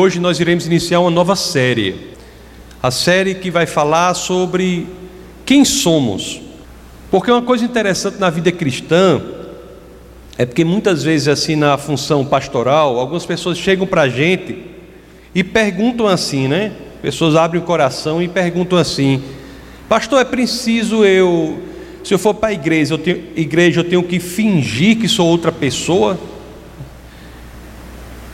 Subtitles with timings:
[0.00, 1.94] Hoje nós iremos iniciar uma nova série.
[2.82, 4.88] A série que vai falar sobre
[5.46, 6.42] quem somos.
[7.12, 9.22] Porque uma coisa interessante na vida cristã
[10.36, 14.64] é porque muitas vezes, assim, na função pastoral, algumas pessoas chegam para a gente
[15.32, 16.72] e perguntam assim, né?
[17.00, 19.22] Pessoas abrem o coração e perguntam assim:
[19.88, 21.62] Pastor, é preciso eu,
[22.02, 25.28] se eu for para a igreja, eu tenho, igreja, eu tenho que fingir que sou
[25.28, 26.18] outra pessoa?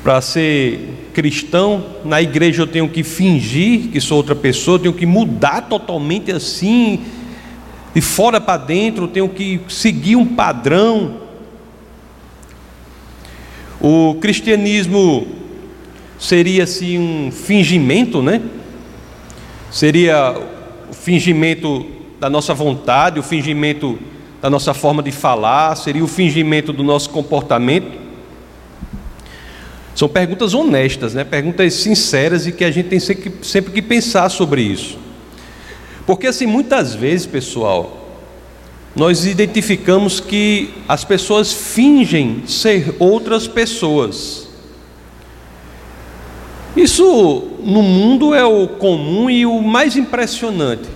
[0.02, 5.04] Para ser cristão, na igreja eu tenho que fingir que sou outra pessoa, tenho que
[5.04, 7.04] mudar totalmente assim,
[7.94, 11.20] de fora para dentro, tenho que seguir um padrão.
[13.78, 15.26] O cristianismo
[16.18, 18.40] seria assim um fingimento, né?
[19.70, 20.34] Seria
[20.90, 21.86] o fingimento
[22.18, 23.98] da nossa vontade, o fingimento
[24.40, 27.99] da nossa forma de falar, seria o fingimento do nosso comportamento.
[29.94, 31.24] São perguntas honestas, né?
[31.24, 34.98] perguntas sinceras e que a gente tem sempre, sempre que pensar sobre isso.
[36.06, 38.00] Porque, assim, muitas vezes, pessoal,
[38.94, 44.48] nós identificamos que as pessoas fingem ser outras pessoas.
[46.76, 50.88] Isso no mundo é o comum e o mais impressionante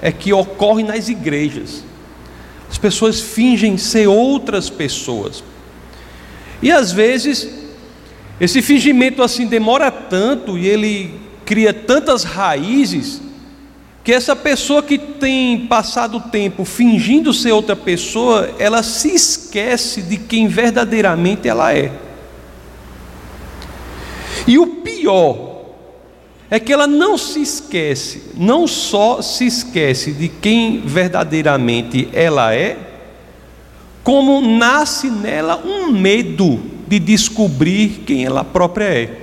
[0.00, 1.84] é que ocorre nas igrejas.
[2.70, 5.42] As pessoas fingem ser outras pessoas.
[6.62, 7.48] E às vezes
[8.40, 13.20] esse fingimento assim demora tanto e ele cria tantas raízes
[14.04, 20.16] que essa pessoa que tem passado tempo fingindo ser outra pessoa, ela se esquece de
[20.16, 21.92] quem verdadeiramente ela é.
[24.46, 25.66] E o pior
[26.48, 32.78] é que ela não se esquece, não só se esquece de quem verdadeiramente ela é,
[34.02, 39.18] como nasce nela um medo de descobrir quem ela própria é.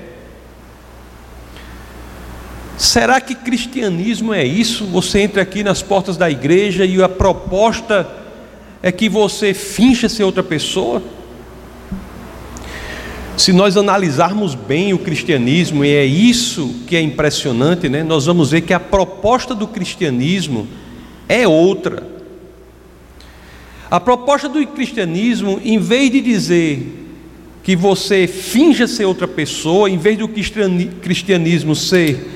[2.77, 4.85] Será que cristianismo é isso?
[4.85, 8.07] Você entra aqui nas portas da igreja e a proposta
[8.83, 11.01] é que você finja ser outra pessoa?
[13.37, 18.03] Se nós analisarmos bem o cristianismo, e é isso que é impressionante, né?
[18.03, 20.67] nós vamos ver que a proposta do cristianismo
[21.27, 22.07] é outra.
[23.89, 27.04] A proposta do cristianismo, em vez de dizer
[27.65, 32.29] que você finja ser outra pessoa, em vez do cristianismo ser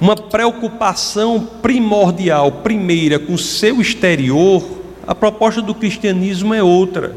[0.00, 4.64] uma preocupação primordial, primeira, com o seu exterior,
[5.04, 7.16] a proposta do cristianismo é outra.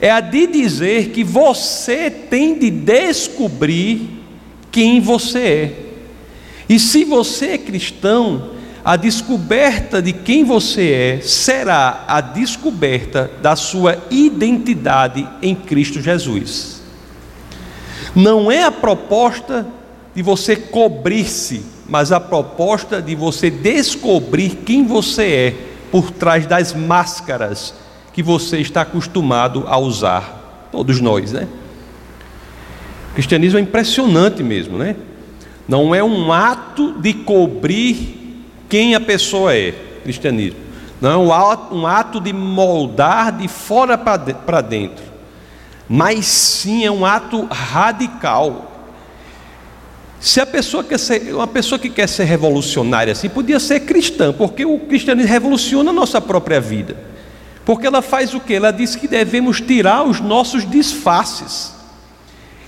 [0.00, 4.08] É a de dizer que você tem de descobrir
[4.70, 5.72] quem você é.
[6.68, 8.50] E se você é cristão,
[8.84, 16.80] a descoberta de quem você é será a descoberta da sua identidade em Cristo Jesus.
[18.14, 19.66] Não é a proposta
[20.14, 25.54] de você cobrir-se, mas a proposta de você descobrir quem você é
[25.90, 27.74] por trás das máscaras
[28.12, 30.68] que você está acostumado a usar.
[30.72, 31.46] Todos nós, né?
[33.10, 34.96] O cristianismo é impressionante mesmo, né?
[35.68, 38.19] Não é um ato de cobrir
[38.70, 39.72] quem a pessoa é,
[40.02, 40.60] cristianismo.
[41.00, 41.16] Não é
[41.74, 45.04] um ato de moldar de fora para dentro,
[45.88, 48.70] mas sim é um ato radical.
[50.20, 54.32] Se a pessoa quer ser, uma pessoa que quer ser revolucionária assim, podia ser cristã,
[54.32, 56.96] porque o cristianismo revoluciona a nossa própria vida.
[57.64, 58.54] Porque ela faz o que?
[58.54, 61.72] Ela diz que devemos tirar os nossos disfarces.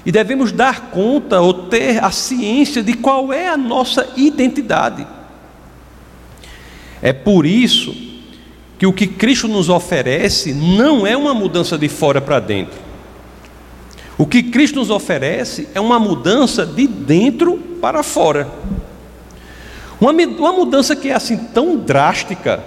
[0.05, 5.07] E devemos dar conta ou ter a ciência de qual é a nossa identidade.
[7.03, 7.93] É por isso
[8.79, 12.81] que o que Cristo nos oferece não é uma mudança de fora para dentro.
[14.17, 18.49] O que Cristo nos oferece é uma mudança de dentro para fora.
[20.01, 22.63] Uma, uma mudança que é assim tão drástica,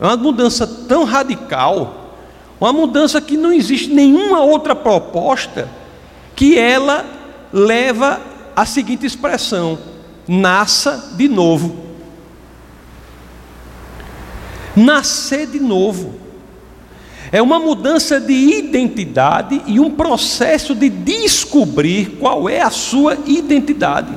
[0.00, 2.16] uma mudança tão radical,
[2.60, 5.68] uma mudança que não existe nenhuma outra proposta
[6.36, 7.04] que ela
[7.52, 8.20] leva
[8.56, 9.78] à seguinte expressão:
[10.26, 11.83] nasça de novo
[14.76, 16.14] nascer de novo.
[17.32, 24.12] É uma mudança de identidade e um processo de descobrir qual é a sua identidade.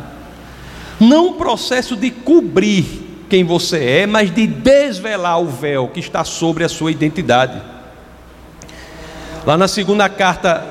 [1.00, 2.86] Não um processo de cobrir
[3.30, 7.62] quem você é, mas de desvelar o véu que está sobre a sua identidade.
[9.46, 10.66] Lá na segunda carta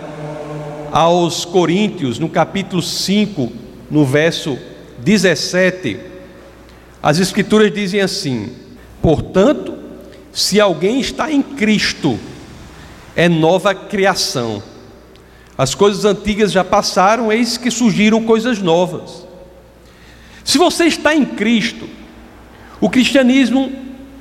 [0.93, 3.53] aos Coríntios, no capítulo 5,
[3.91, 4.59] no verso
[4.99, 5.99] 17,
[7.03, 8.51] as Escrituras dizem assim:
[9.07, 9.73] Portanto,
[10.33, 12.19] se alguém está em Cristo,
[13.15, 14.61] é nova criação.
[15.57, 19.25] As coisas antigas já passaram, eis que surgiram coisas novas.
[20.45, 21.89] Se você está em Cristo,
[22.81, 23.71] o cristianismo,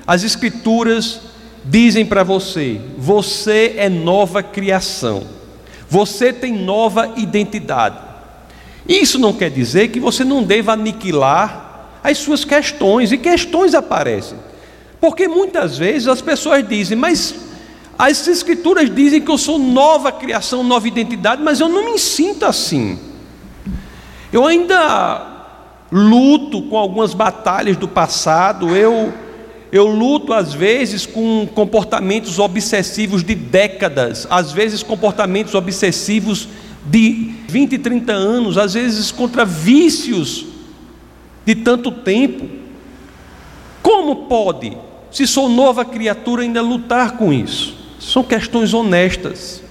[0.05, 1.19] as escrituras
[1.65, 5.23] dizem para você: você é nova criação,
[5.89, 7.97] você tem nova identidade.
[8.87, 14.37] Isso não quer dizer que você não deva aniquilar as suas questões, e questões aparecem,
[15.05, 17.35] porque muitas vezes as pessoas dizem, mas
[17.95, 22.43] as escrituras dizem que eu sou nova criação, nova identidade, mas eu não me sinto
[22.43, 22.97] assim.
[24.33, 25.53] Eu ainda
[25.91, 29.13] luto com algumas batalhas do passado, eu
[29.71, 36.47] eu luto às vezes com comportamentos obsessivos de décadas, às vezes comportamentos obsessivos
[36.83, 40.47] de 20, 30 anos, às vezes contra vícios
[41.45, 42.49] de tanto tempo.
[43.83, 44.75] Como pode,
[45.15, 47.73] se sou nova criatura, ainda lutar com isso?
[48.01, 49.63] São questões honestas.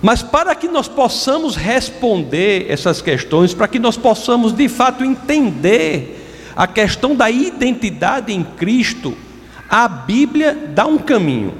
[0.00, 6.52] Mas para que nós possamos responder essas questões, para que nós possamos de fato entender
[6.54, 9.18] a questão da identidade em Cristo,
[9.68, 11.52] a Bíblia dá um caminho.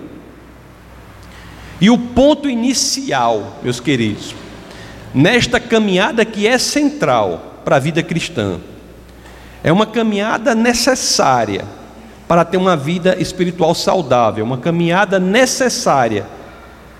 [1.80, 4.32] E o ponto inicial, meus queridos,
[5.12, 8.60] nesta caminhada que é central para a vida cristã,
[9.64, 11.64] é uma caminhada necessária
[12.26, 16.26] para ter uma vida espiritual saudável, uma caminhada necessária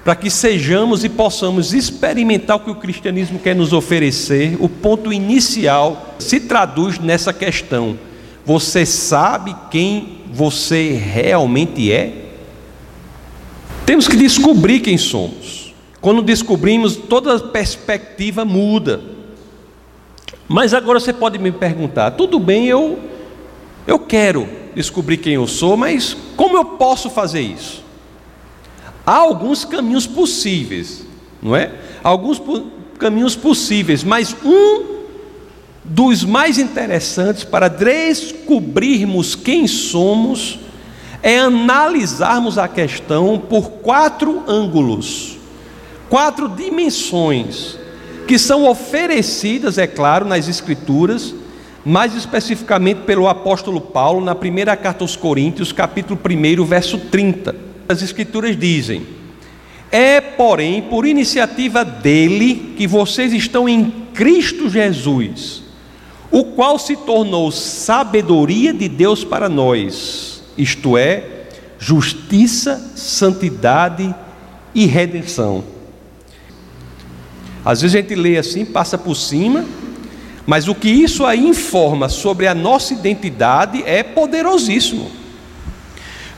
[0.07, 4.57] para que sejamos e possamos experimentar o que o cristianismo quer nos oferecer.
[4.61, 7.99] O ponto inicial se traduz nessa questão:
[8.45, 12.27] você sabe quem você realmente é?
[13.85, 15.75] Temos que descobrir quem somos.
[16.01, 19.01] Quando descobrimos, toda perspectiva muda.
[20.47, 23.01] Mas agora você pode me perguntar: tudo bem, eu,
[23.89, 27.83] eu quero descobrir quem eu sou, mas como eu posso fazer isso?
[29.07, 31.05] Há alguns caminhos possíveis,
[31.43, 31.73] não é?
[32.03, 32.41] Alguns
[32.99, 34.97] caminhos possíveis, mas um
[35.83, 40.59] dos mais interessantes para descobrirmos quem somos
[41.23, 45.39] é analisarmos a questão por quatro ângulos,
[46.11, 47.79] quatro dimensões
[48.29, 51.35] que são oferecidas, é claro, nas Escrituras
[51.87, 57.55] mais especificamente pelo apóstolo Paulo, na primeira carta aos Coríntios, capítulo 1, verso 30.
[57.89, 59.07] As Escrituras dizem:
[59.93, 65.63] É, porém, por iniciativa dele que vocês estão em Cristo Jesus,
[66.29, 71.45] o qual se tornou sabedoria de Deus para nós, isto é,
[71.79, 74.13] justiça, santidade
[74.75, 75.63] e redenção.
[77.65, 79.65] Às vezes a gente lê assim, passa por cima,
[80.47, 85.11] mas o que isso aí informa sobre a nossa identidade é poderosíssimo.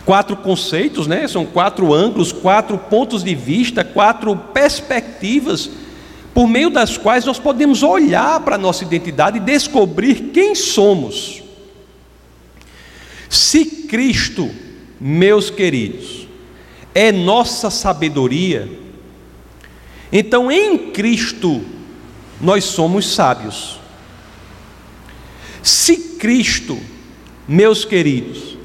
[0.06, 1.28] Quatro conceitos, né?
[1.28, 5.69] São quatro ângulos, quatro pontos de vista, quatro perspectivas
[6.32, 11.43] por meio das quais nós podemos olhar para a nossa identidade e descobrir quem somos.
[13.28, 14.49] Se Cristo,
[14.99, 16.26] meus queridos,
[16.94, 18.70] é nossa sabedoria,
[20.10, 21.60] então em Cristo
[22.40, 23.78] nós somos sábios.
[25.62, 26.78] Se Cristo,
[27.46, 28.56] meus queridos,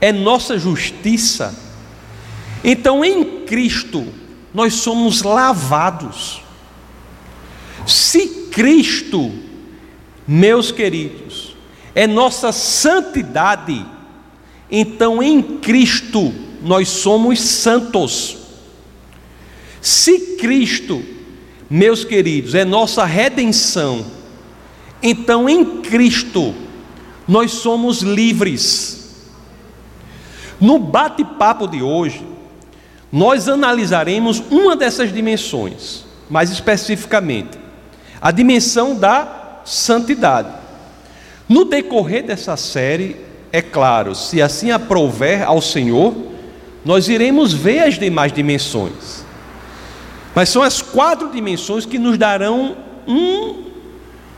[0.00, 1.54] é nossa justiça,
[2.62, 4.06] então em Cristo
[4.52, 6.42] nós somos lavados.
[7.86, 9.32] Se Cristo,
[10.26, 11.56] meus queridos,
[11.94, 13.84] é nossa santidade,
[14.70, 18.38] então em Cristo nós somos santos.
[19.80, 21.02] Se Cristo,
[21.68, 24.04] meus queridos, é nossa redenção,
[25.06, 26.54] então em Cristo
[27.28, 29.28] nós somos livres.
[30.58, 32.26] No bate-papo de hoje,
[33.12, 37.58] nós analisaremos uma dessas dimensões, mais especificamente,
[38.20, 40.48] a dimensão da santidade.
[41.46, 43.16] No decorrer dessa série,
[43.52, 46.14] é claro, se assim aprouver ao Senhor,
[46.82, 49.24] nós iremos ver as demais dimensões.
[50.34, 53.73] Mas são as quatro dimensões que nos darão um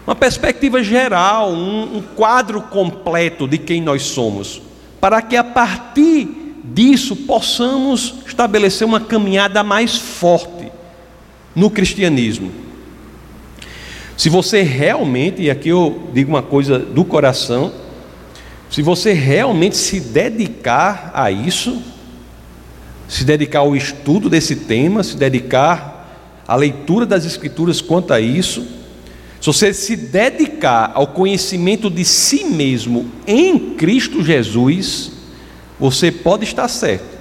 [0.07, 4.63] uma perspectiva geral, um, um quadro completo de quem nós somos,
[5.01, 10.71] para que a partir disso possamos estabelecer uma caminhada mais forte
[11.55, 12.53] no cristianismo.
[14.17, 17.73] Se você realmente, e aqui eu digo uma coisa do coração,
[18.71, 21.83] se você realmente se dedicar a isso,
[23.09, 28.67] se dedicar ao estudo desse tema, se dedicar à leitura das Escrituras quanto a isso,
[29.41, 35.13] se você se dedicar ao conhecimento de si mesmo em Cristo Jesus,
[35.79, 37.17] você pode estar certo.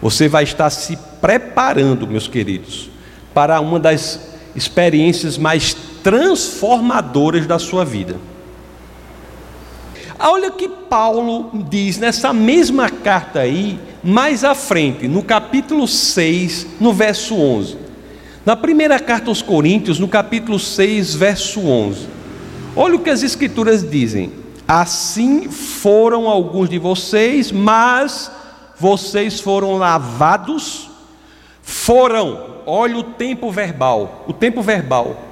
[0.00, 2.88] Você vai estar se preparando, meus queridos,
[3.34, 4.20] para uma das
[4.54, 8.16] experiências mais transformadoras da sua vida.
[10.18, 16.66] Olha o que Paulo diz nessa mesma carta aí, mais à frente, no capítulo 6,
[16.80, 17.87] no verso 11.
[18.48, 22.08] Na primeira carta aos Coríntios, no capítulo 6, verso 11.
[22.74, 24.32] Olha o que as Escrituras dizem:
[24.66, 28.30] Assim foram alguns de vocês, mas
[28.80, 30.88] vocês foram lavados,
[31.60, 35.22] foram, olha o tempo verbal, o tempo verbal,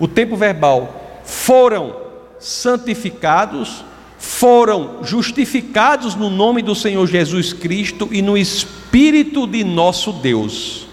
[0.00, 1.94] o tempo verbal, foram
[2.40, 3.84] santificados,
[4.18, 10.89] foram justificados no nome do Senhor Jesus Cristo e no Espírito de nosso Deus.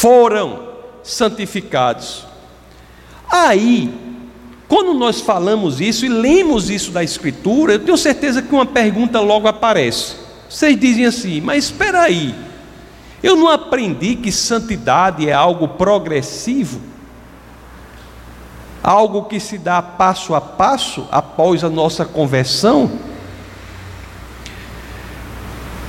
[0.00, 0.68] Foram
[1.02, 2.26] santificados.
[3.30, 3.92] Aí,
[4.68, 9.20] quando nós falamos isso e lemos isso da Escritura, eu tenho certeza que uma pergunta
[9.20, 10.16] logo aparece.
[10.48, 12.34] Vocês dizem assim, mas espera aí,
[13.22, 16.88] eu não aprendi que santidade é algo progressivo?
[18.88, 22.90] algo que se dá passo a passo após a nossa conversão,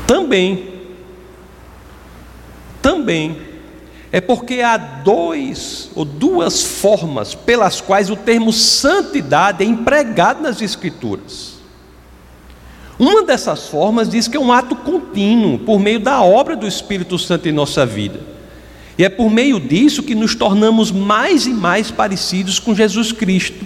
[0.06, 0.74] também,
[2.82, 3.49] também,
[4.12, 10.62] é porque há dois ou duas formas pelas quais o termo santidade é empregado nas
[10.62, 11.60] Escrituras.
[12.98, 17.18] Uma dessas formas diz que é um ato contínuo, por meio da obra do Espírito
[17.18, 18.20] Santo em nossa vida.
[18.98, 23.66] E é por meio disso que nos tornamos mais e mais parecidos com Jesus Cristo.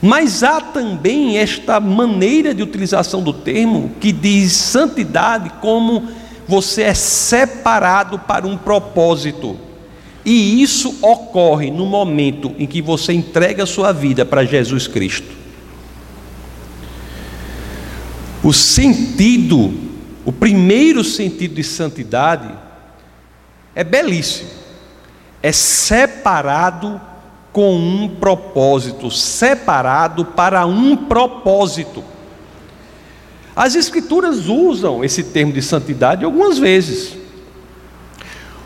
[0.00, 6.08] Mas há também esta maneira de utilização do termo que diz santidade como
[6.46, 9.58] você é separado para um propósito.
[10.24, 15.36] E isso ocorre no momento em que você entrega a sua vida para Jesus Cristo.
[18.42, 19.72] O sentido,
[20.24, 22.52] o primeiro sentido de santidade
[23.74, 24.50] é belíssimo.
[25.42, 27.00] É separado
[27.52, 32.02] com um propósito, separado para um propósito.
[33.56, 37.16] As Escrituras usam esse termo de santidade algumas vezes.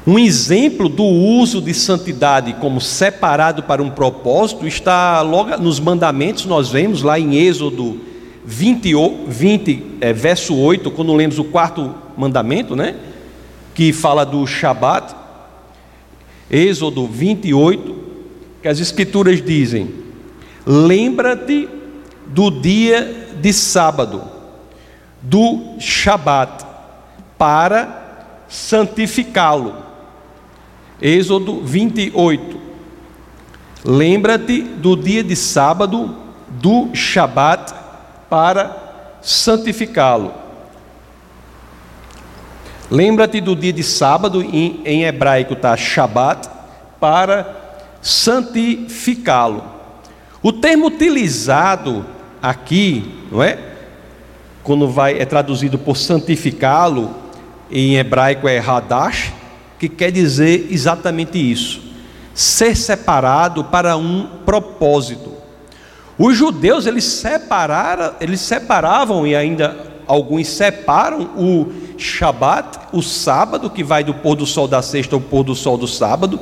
[0.04, 6.44] Um exemplo do uso de santidade como separado para um propósito está logo nos mandamentos,
[6.47, 8.00] nós vemos lá em Êxodo
[8.44, 8.92] 20,
[9.28, 12.97] 20 é, verso 8, quando lemos o quarto mandamento, né?
[13.75, 15.14] que fala do Shabat,
[16.50, 17.97] Êxodo 28,
[18.61, 19.94] que as Escrituras dizem:
[20.66, 21.68] Lembra-te
[22.26, 24.39] do dia de sábado,
[25.23, 26.65] do Shabat,
[27.37, 29.75] para santificá-lo.
[31.00, 32.61] Êxodo 28.
[33.85, 36.15] Lembra-te do dia de sábado,
[36.49, 37.73] do Shabat,
[38.29, 40.35] para santificá-lo.
[42.91, 46.49] Lembra-te do dia de sábado, em, em hebraico está Shabat,
[46.99, 47.57] para
[48.03, 49.65] santificá-lo.
[50.43, 52.05] O termo utilizado
[52.43, 53.70] aqui, não é?
[54.62, 57.11] Quando vai, é traduzido por santificá-lo,
[57.71, 59.33] em hebraico é Hadash,
[59.79, 61.81] que quer dizer exatamente isso:
[62.35, 65.33] ser separado para um propósito.
[66.19, 69.76] Os judeus eles separaram, eles separavam e ainda
[70.07, 75.21] alguns separam o Shabat, o sábado, que vai do pôr do sol da sexta ao
[75.21, 76.38] pôr do sol do sábado,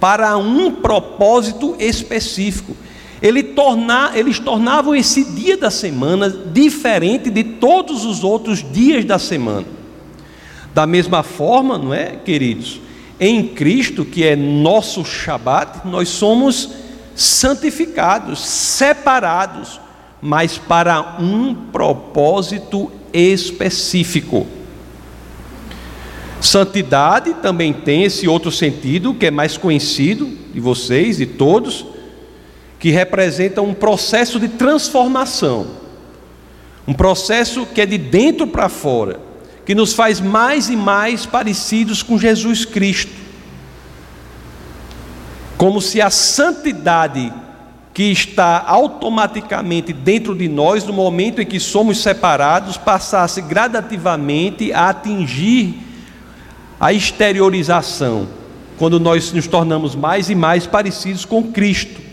[0.00, 2.74] para um propósito específico.
[3.22, 9.18] Ele tornar, eles tornavam esse dia da semana diferente de todos os outros dias da
[9.18, 9.66] semana.
[10.74, 12.80] Da mesma forma, não é, queridos?
[13.18, 16.70] Em Cristo, que é nosso Shabat, nós somos
[17.14, 19.78] santificados, separados,
[20.22, 24.46] mas para um propósito específico.
[26.40, 31.84] Santidade também tem esse outro sentido, que é mais conhecido de vocês, de todos,
[32.80, 35.66] que representa um processo de transformação,
[36.88, 39.20] um processo que é de dentro para fora,
[39.66, 43.12] que nos faz mais e mais parecidos com Jesus Cristo.
[45.58, 47.30] Como se a santidade
[47.92, 54.88] que está automaticamente dentro de nós, no momento em que somos separados, passasse gradativamente a
[54.88, 55.74] atingir
[56.80, 58.26] a exteriorização,
[58.78, 62.09] quando nós nos tornamos mais e mais parecidos com Cristo.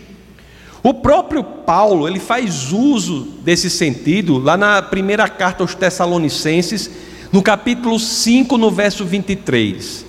[0.82, 6.90] O próprio Paulo, ele faz uso desse sentido lá na primeira carta aos Tessalonicenses,
[7.32, 10.06] no capítulo 5, no verso 23,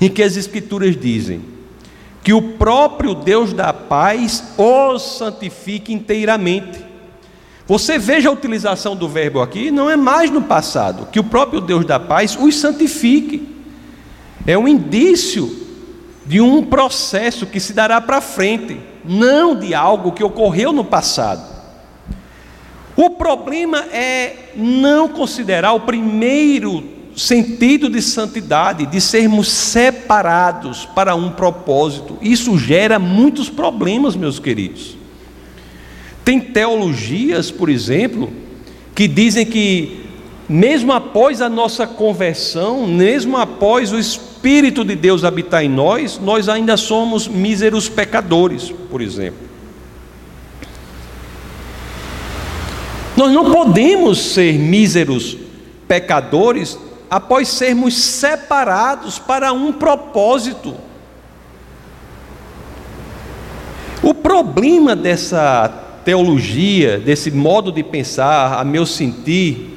[0.00, 1.42] em que as escrituras dizem:
[2.22, 6.80] que o próprio Deus da paz os santifique inteiramente.
[7.66, 11.60] Você veja a utilização do verbo aqui, não é mais no passado, que o próprio
[11.60, 13.48] Deus da paz os santifique.
[14.46, 15.60] É um indício
[16.26, 21.50] de um processo que se dará para frente, não de algo que ocorreu no passado.
[22.96, 26.84] O problema é não considerar o primeiro
[27.16, 32.18] sentido de santidade, de sermos separados para um propósito.
[32.22, 34.96] Isso gera muitos problemas, meus queridos.
[36.24, 38.32] Tem teologias, por exemplo,
[38.94, 40.01] que dizem que,
[40.52, 46.46] mesmo após a nossa conversão, mesmo após o Espírito de Deus habitar em nós, nós
[46.46, 49.48] ainda somos míseros pecadores, por exemplo.
[53.16, 55.38] Nós não podemos ser míseros
[55.88, 56.78] pecadores
[57.08, 60.74] após sermos separados para um propósito.
[64.02, 65.66] O problema dessa
[66.04, 69.71] teologia, desse modo de pensar, a meu sentir,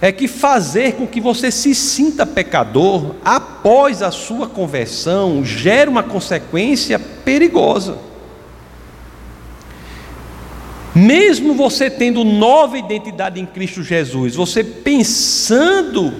[0.00, 6.02] é que fazer com que você se sinta pecador após a sua conversão gera uma
[6.02, 7.98] consequência perigosa.
[10.94, 16.12] Mesmo você tendo nova identidade em Cristo Jesus, você pensando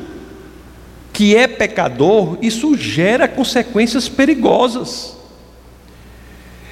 [1.13, 5.17] que é pecador, isso gera consequências perigosas.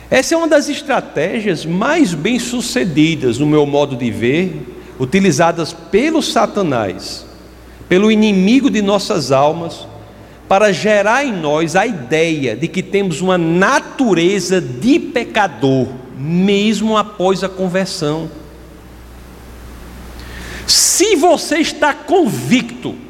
[0.09, 6.23] Essa é uma das estratégias mais bem sucedidas, no meu modo de ver, utilizadas pelo
[6.23, 7.27] Satanás,
[7.89, 9.87] pelo inimigo de nossas almas,
[10.49, 17.43] para gerar em nós a ideia de que temos uma natureza de pecador, mesmo após
[17.43, 18.31] a conversão.
[20.67, 23.07] Se você está convicto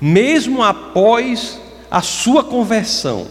[0.00, 3.26] mesmo após a sua conversão,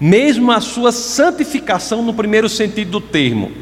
[0.00, 3.52] mesmo a sua santificação no primeiro sentido do termo,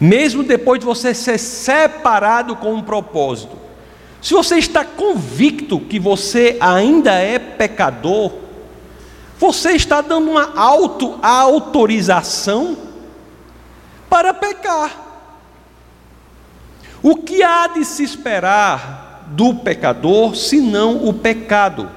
[0.00, 3.56] mesmo depois de você ser separado com um propósito,
[4.20, 8.32] se você está convicto que você ainda é pecador,
[9.38, 12.76] você está dando uma auto-autorização
[14.08, 15.04] para pecar.
[17.02, 21.90] O que há de se esperar do pecador, senão o pecado.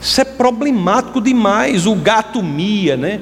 [0.00, 1.86] Isso é problemático demais.
[1.86, 3.20] O gato mia, né?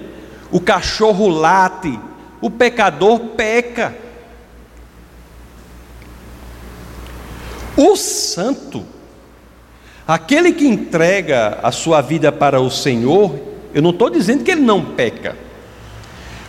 [0.50, 1.98] O cachorro late,
[2.40, 3.94] o pecador peca.
[7.76, 8.84] O santo,
[10.06, 13.38] aquele que entrega a sua vida para o Senhor,
[13.72, 15.36] eu não estou dizendo que ele não peca.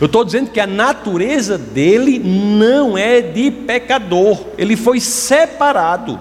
[0.00, 6.18] Eu estou dizendo que a natureza dele não é de pecador, ele foi separado.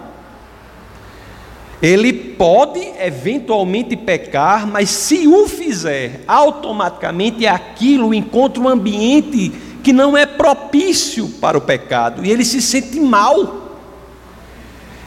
[1.81, 9.51] Ele pode eventualmente pecar, mas se o fizer, automaticamente aquilo encontra um ambiente
[9.83, 13.79] que não é propício para o pecado, e ele se sente mal,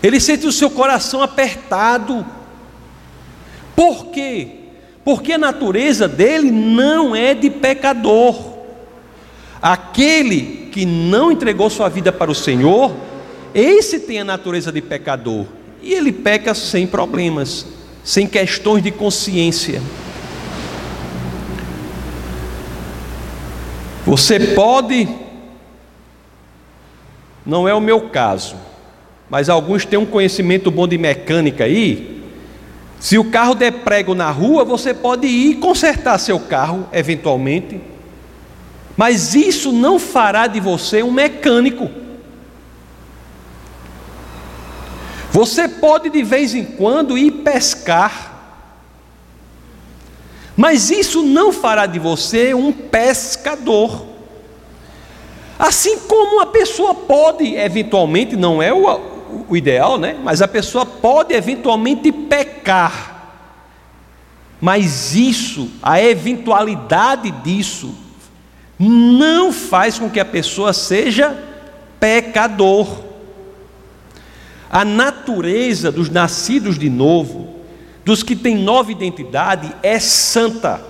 [0.02, 2.26] ele sente o seu coração apertado.
[3.76, 4.48] Por quê?
[5.04, 8.54] Porque a natureza dele não é de pecador.
[9.62, 12.92] Aquele que não entregou sua vida para o Senhor,
[13.54, 15.46] esse tem a natureza de pecador.
[15.84, 17.66] E ele peca sem problemas,
[18.02, 19.82] sem questões de consciência.
[24.06, 25.08] Você pode,
[27.44, 28.56] não é o meu caso,
[29.28, 32.22] mas alguns têm um conhecimento bom de mecânica aí.
[32.98, 37.80] Se o carro der prego na rua, você pode ir consertar seu carro, eventualmente
[38.96, 41.90] mas isso não fará de você um mecânico.
[45.34, 48.62] Você pode de vez em quando ir pescar,
[50.56, 54.06] mas isso não fará de você um pescador.
[55.58, 60.16] Assim como a pessoa pode, eventualmente, não é o, o ideal, né?
[60.22, 63.32] Mas a pessoa pode eventualmente pecar.
[64.60, 67.92] Mas isso, a eventualidade disso,
[68.78, 71.36] não faz com que a pessoa seja
[71.98, 73.13] pecador.
[74.74, 77.48] A natureza dos nascidos de novo,
[78.04, 80.84] dos que têm nova identidade, é santa.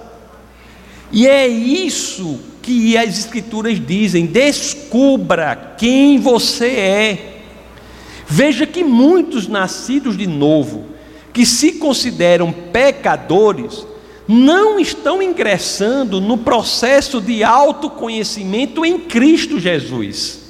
[1.12, 7.42] E é isso que as Escrituras dizem: descubra quem você é.
[8.26, 10.86] Veja que muitos nascidos de novo,
[11.30, 13.86] que se consideram pecadores,
[14.26, 20.43] não estão ingressando no processo de autoconhecimento em Cristo Jesus.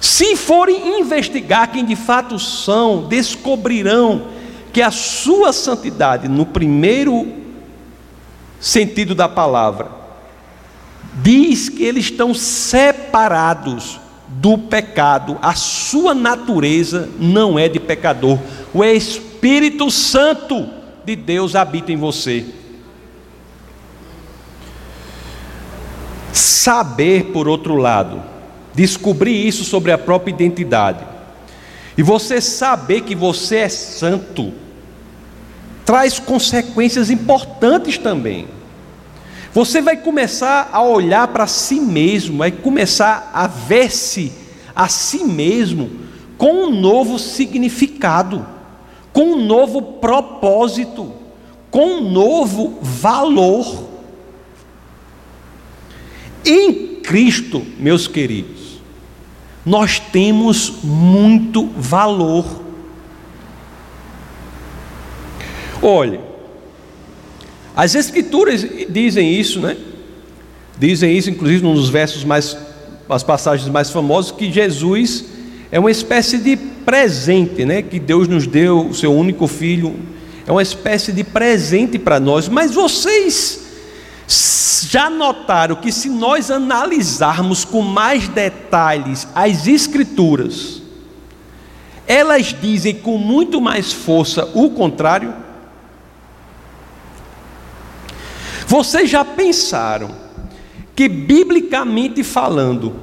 [0.00, 4.28] Se forem investigar quem de fato são, descobrirão
[4.72, 7.28] que a sua santidade, no primeiro
[8.58, 9.90] sentido da palavra,
[11.22, 18.38] diz que eles estão separados do pecado, a sua natureza não é de pecador.
[18.72, 20.68] O Espírito Santo
[21.04, 22.46] de Deus habita em você.
[26.32, 28.29] Saber, por outro lado,
[28.74, 31.04] descobrir isso sobre a própria identidade,
[31.96, 34.52] e você saber que você é santo,
[35.84, 38.46] traz consequências importantes também.
[39.52, 44.32] Você vai começar a olhar para si mesmo, vai começar a ver-se
[44.74, 45.90] a si mesmo
[46.38, 48.46] com um novo significado,
[49.12, 51.12] com um novo propósito,
[51.70, 53.88] com um novo valor.
[56.44, 58.59] Em Cristo, meus queridos,
[59.64, 62.44] nós temos muito valor.
[65.82, 66.20] Olhe,
[67.76, 69.76] as Escrituras dizem isso, né?
[70.78, 72.56] Dizem isso, inclusive, num dos versos mais,
[73.08, 75.26] as passagens mais famosas, que Jesus
[75.70, 77.82] é uma espécie de presente, né?
[77.82, 79.94] Que Deus nos deu o seu único filho,
[80.46, 82.48] é uma espécie de presente para nós.
[82.48, 83.69] Mas vocês
[84.88, 90.80] já notaram que se nós analisarmos com mais detalhes as Escrituras,
[92.06, 95.34] elas dizem com muito mais força o contrário?
[98.66, 100.10] Vocês já pensaram
[100.94, 102.94] que, biblicamente falando,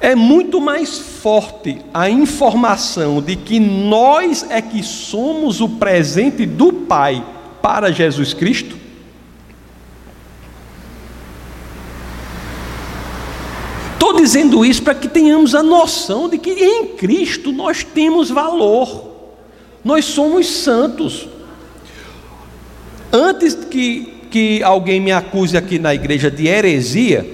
[0.00, 6.72] é muito mais forte a informação de que nós é que somos o presente do
[6.72, 7.24] Pai
[7.60, 8.89] para Jesus Cristo?
[14.10, 19.08] Estou dizendo isso para que tenhamos a noção de que em Cristo nós temos valor,
[19.84, 21.28] nós somos santos.
[23.12, 27.28] Antes que que alguém me acuse aqui na igreja de heresia,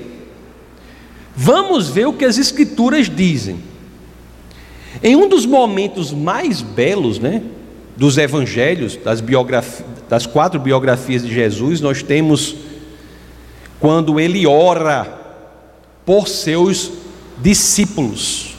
[1.34, 3.58] vamos ver o que as escrituras dizem.
[5.02, 7.42] Em um dos momentos mais belos, né,
[7.96, 9.22] dos evangelhos, das,
[10.08, 12.56] das quatro biografias de Jesus, nós temos
[13.78, 15.25] quando ele ora
[16.06, 16.92] por seus
[17.42, 18.54] discípulos.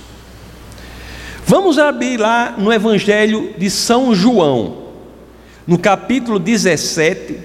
[1.45, 4.89] Vamos abrir lá no Evangelho de São João,
[5.65, 7.39] no capítulo 17,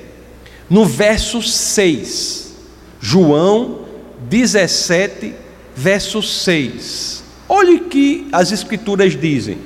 [0.68, 2.56] no verso 6,
[3.00, 3.82] João
[4.28, 5.34] 17,
[5.76, 7.22] verso 6.
[7.48, 9.58] Olhe o que as Escrituras dizem.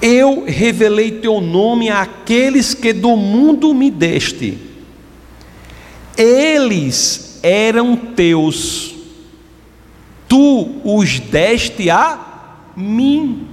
[0.00, 4.58] Eu revelei teu nome àqueles que do mundo me deste.
[6.16, 8.93] Eles eram teus,
[10.34, 12.18] tu os deste a
[12.76, 13.46] mim,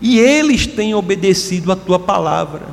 [0.00, 2.68] e eles têm obedecido a tua palavra.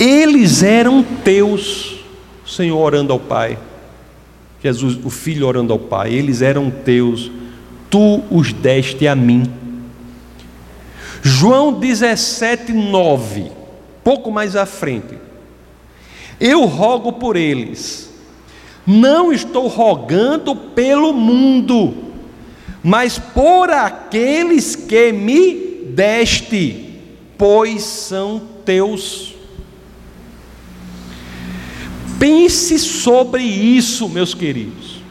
[0.00, 2.00] Eles eram teus,
[2.44, 3.56] Senhor orando ao Pai.
[4.60, 7.30] Jesus, o Filho orando ao Pai, eles eram teus,
[7.88, 9.44] tu os deste a mim.
[11.22, 13.52] João 17, 9,
[14.02, 15.16] pouco mais à frente.
[16.40, 18.07] Eu rogo por eles,
[18.90, 21.92] não estou rogando pelo mundo,
[22.82, 25.52] mas por aqueles que me
[25.90, 26.98] deste,
[27.36, 29.34] pois são teus.
[32.18, 35.02] Pense sobre isso, meus queridos.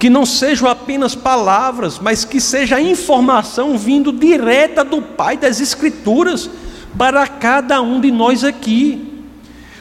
[0.00, 6.50] Que não sejam apenas palavras, mas que seja informação vindo direta do Pai das Escrituras
[6.98, 9.22] para cada um de nós aqui.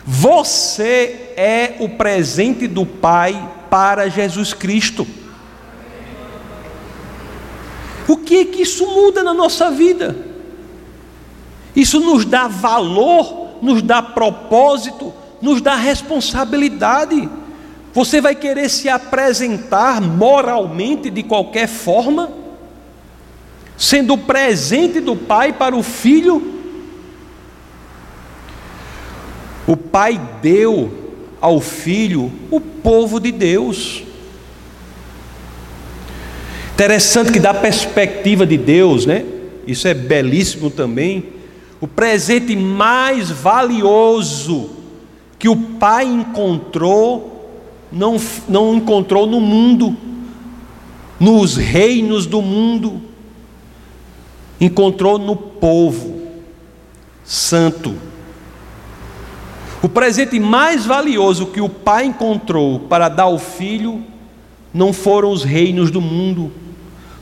[0.06, 5.08] Você é o presente do Pai para Jesus Cristo.
[8.08, 10.16] O que é que isso muda na nossa vida?
[11.76, 17.30] Isso nos dá valor, nos dá propósito, nos dá responsabilidade.
[17.94, 22.30] Você vai querer se apresentar moralmente de qualquer forma,
[23.78, 26.60] sendo presente do pai para o filho.
[29.66, 31.01] O pai deu
[31.42, 34.04] ao filho o povo de Deus.
[36.74, 39.26] Interessante que da perspectiva de Deus, né?
[39.68, 41.26] Isso é belíssimo também.
[41.80, 44.70] O presente mais valioso
[45.38, 47.50] que o pai encontrou,
[47.92, 49.98] não, não encontrou no mundo,
[51.20, 53.02] nos reinos do mundo,
[54.60, 56.22] encontrou no povo
[57.24, 58.11] santo.
[59.84, 64.04] O presente mais valioso que o pai encontrou para dar ao filho
[64.72, 66.52] não foram os reinos do mundo,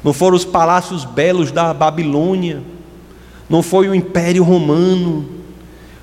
[0.04, 2.62] não foram os palácios belos da Babilônia,
[3.50, 5.28] não foi o império romano,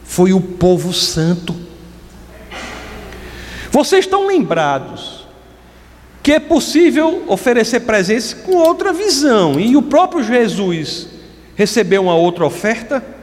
[0.03, 1.55] foi o povo santo.
[3.71, 5.27] Vocês estão lembrados
[6.23, 11.09] que é possível oferecer presentes com outra visão, e o próprio Jesus
[11.55, 13.16] recebeu uma outra oferta?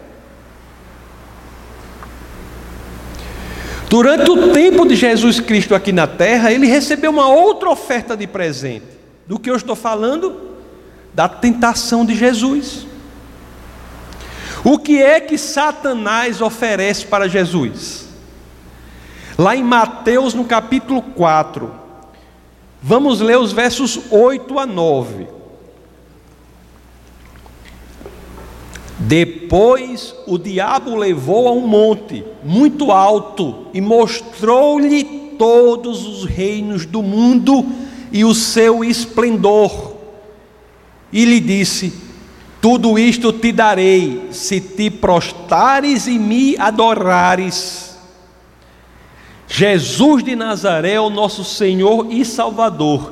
[3.94, 8.26] Durante o tempo de Jesus Cristo aqui na terra, ele recebeu uma outra oferta de
[8.26, 8.88] presente.
[9.28, 10.56] Do que eu estou falando?
[11.14, 12.88] Da tentação de Jesus.
[14.64, 18.08] O que é que Satanás oferece para Jesus?
[19.38, 21.72] Lá em Mateus, no capítulo 4,
[22.82, 25.28] vamos ler os versos 8 a 9.
[29.06, 35.04] Depois o diabo levou a um monte muito alto e mostrou-lhe
[35.38, 37.66] todos os reinos do mundo
[38.14, 39.98] e o seu esplendor.
[41.12, 41.94] E lhe disse:
[42.62, 47.98] Tudo isto te darei, se te prostares e me adorares.
[49.50, 53.12] Jesus de Nazaré, o nosso Senhor e Salvador,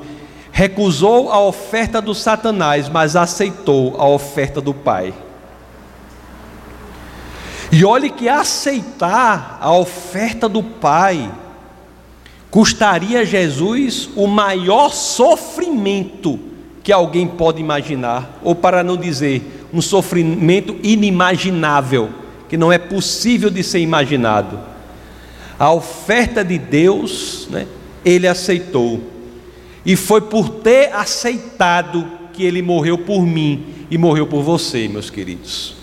[0.54, 5.14] recusou a oferta do Satanás, mas aceitou a oferta do Pai.
[7.72, 11.32] E olhe que aceitar a oferta do Pai
[12.50, 16.38] custaria a Jesus o maior sofrimento
[16.84, 22.10] que alguém pode imaginar, ou para não dizer, um sofrimento inimaginável,
[22.50, 24.60] que não é possível de ser imaginado.
[25.58, 27.68] A oferta de Deus, né,
[28.04, 29.00] ele aceitou,
[29.86, 35.10] e foi por ter aceitado que ele morreu por mim e morreu por você, meus
[35.10, 35.81] queridos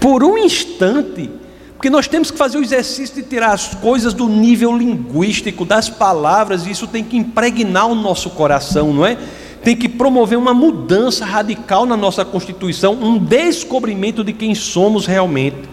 [0.00, 1.30] por um instante,
[1.74, 5.88] porque nós temos que fazer o exercício de tirar as coisas do nível linguístico, das
[5.88, 9.16] palavras, e isso tem que impregnar o nosso coração, não é?
[9.62, 15.68] Tem que promover uma mudança radical na nossa constituição, um descobrimento de quem somos realmente.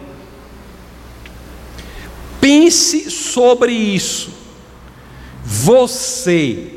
[2.40, 4.32] Pense sobre isso.
[5.44, 6.74] Você,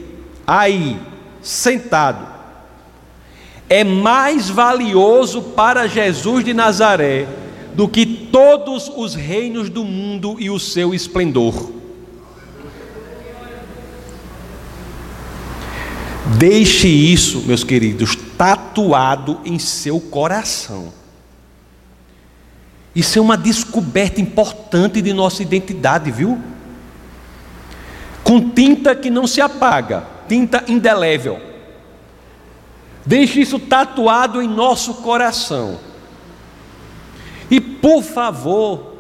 [0.46, 0.98] aí,
[1.42, 2.39] sentado,
[3.70, 7.28] é mais valioso para Jesus de Nazaré
[7.72, 11.70] do que todos os reinos do mundo e o seu esplendor.
[16.36, 20.92] Deixe isso, meus queridos, tatuado em seu coração.
[22.92, 26.40] Isso é uma descoberta importante de nossa identidade, viu?
[28.24, 31.49] Com tinta que não se apaga, tinta indelével.
[33.10, 35.80] Deixe isso tatuado em nosso coração.
[37.50, 38.94] E por favor,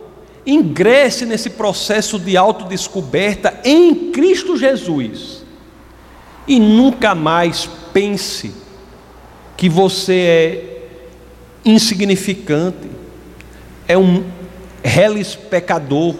[0.44, 5.44] ingresse nesse processo de autodescoberta em Cristo Jesus.
[6.44, 8.52] E nunca mais pense
[9.56, 10.88] que você é
[11.64, 12.90] insignificante,
[13.86, 14.24] é um
[14.82, 16.16] reles pecador,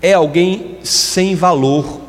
[0.00, 2.02] é alguém sem valor.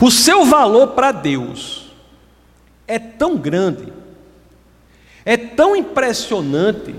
[0.00, 1.86] O seu valor para Deus
[2.86, 3.96] é tão grande
[5.26, 6.94] é tão impressionante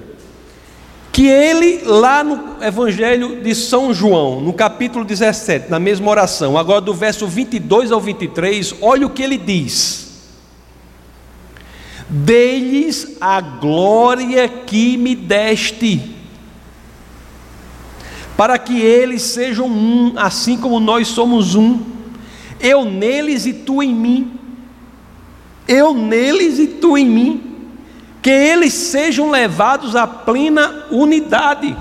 [1.13, 6.81] que ele, lá no Evangelho de São João, no capítulo 17, na mesma oração, agora
[6.81, 10.27] do verso 22 ao 23, olha o que ele diz:
[12.09, 16.13] Dei-lhes a glória que me deste,
[18.35, 21.79] para que eles sejam um, assim como nós somos um,
[22.59, 24.39] eu neles e tu em mim,
[25.67, 27.43] eu neles e tu em mim
[28.21, 31.75] que eles sejam levados à plena unidade.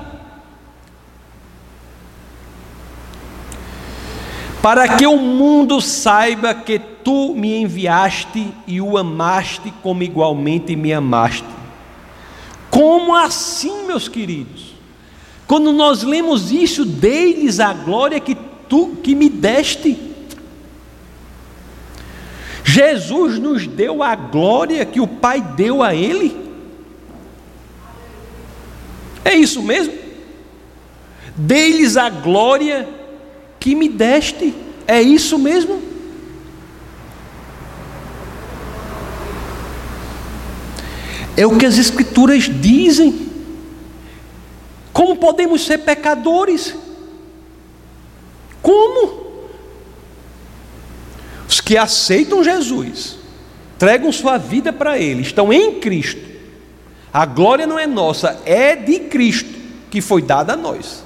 [4.63, 10.93] Para que o mundo saiba que tu me enviaste e o amaste como igualmente me
[10.93, 11.47] amaste.
[12.71, 14.75] Como assim, meus queridos?
[15.47, 18.37] Quando nós lemos isso, dei-lhes a glória que
[18.69, 19.97] tu que me deste.
[22.69, 26.37] Jesus nos deu a glória que o Pai deu a Ele?
[29.25, 29.95] É isso mesmo?
[31.37, 32.89] Dei-lhes a glória
[33.61, 34.53] que me deste,
[34.85, 35.81] é isso mesmo?
[41.37, 43.29] É o que as Escrituras dizem.
[44.93, 46.75] Como podemos ser pecadores?
[48.61, 49.26] Como?
[51.49, 53.17] Os que aceitam Jesus,
[53.75, 56.21] entregam sua vida para Ele, estão em Cristo.
[57.13, 59.57] A glória não é nossa, é de Cristo
[59.91, 61.05] que foi dada a nós.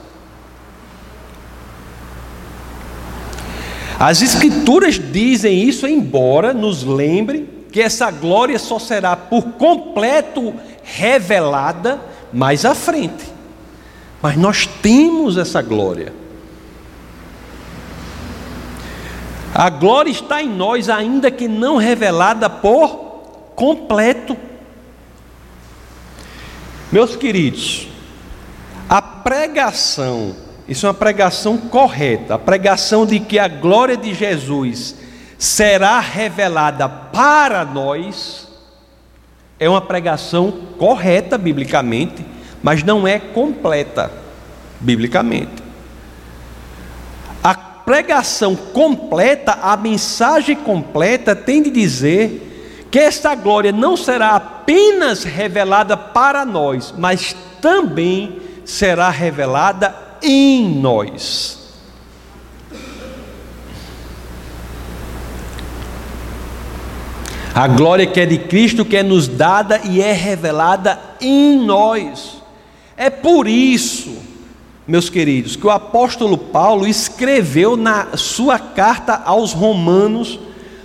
[3.99, 12.01] As Escrituras dizem isso, embora nos lembrem que essa glória só será por completo revelada
[12.33, 13.25] mais à frente.
[14.23, 16.20] Mas nós temos essa glória.
[19.55, 22.97] A glória está em nós, ainda que não revelada por
[23.55, 24.37] completo.
[26.93, 27.89] Meus queridos,
[28.89, 30.35] A pregação,
[30.67, 34.97] isso é uma pregação correta, a pregação de que a glória de Jesus
[35.39, 38.49] será revelada para nós,
[39.61, 42.27] é uma pregação correta biblicamente,
[42.61, 44.11] mas não é completa
[44.81, 45.70] biblicamente.
[47.91, 55.97] Pregação completa, a mensagem completa tem de dizer que esta glória não será apenas revelada
[55.97, 61.59] para nós, mas também será revelada em nós.
[67.53, 72.41] A glória que é de Cristo, que é nos dada e é revelada em nós.
[72.97, 74.30] É por isso,
[74.91, 80.41] meus queridos, que o apóstolo Paulo escreveu na sua carta aos Romanos,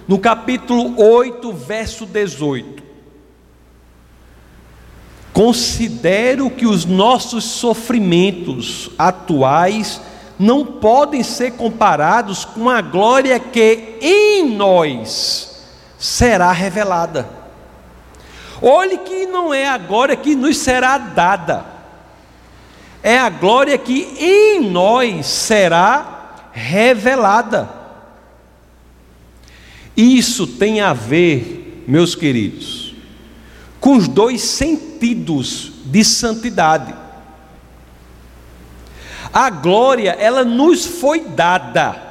[0.08, 2.84] no capítulo 8, verso 18:
[5.34, 10.00] Considero que os nossos sofrimentos atuais
[10.38, 15.66] não podem ser comparados com a glória que em nós
[15.98, 17.28] será revelada.
[18.62, 21.75] Olhe que não é a glória que nos será dada,
[23.06, 27.70] é a glória que em nós será revelada.
[29.96, 32.96] Isso tem a ver, meus queridos,
[33.80, 36.94] com os dois sentidos de santidade.
[39.32, 42.06] A glória, ela nos foi dada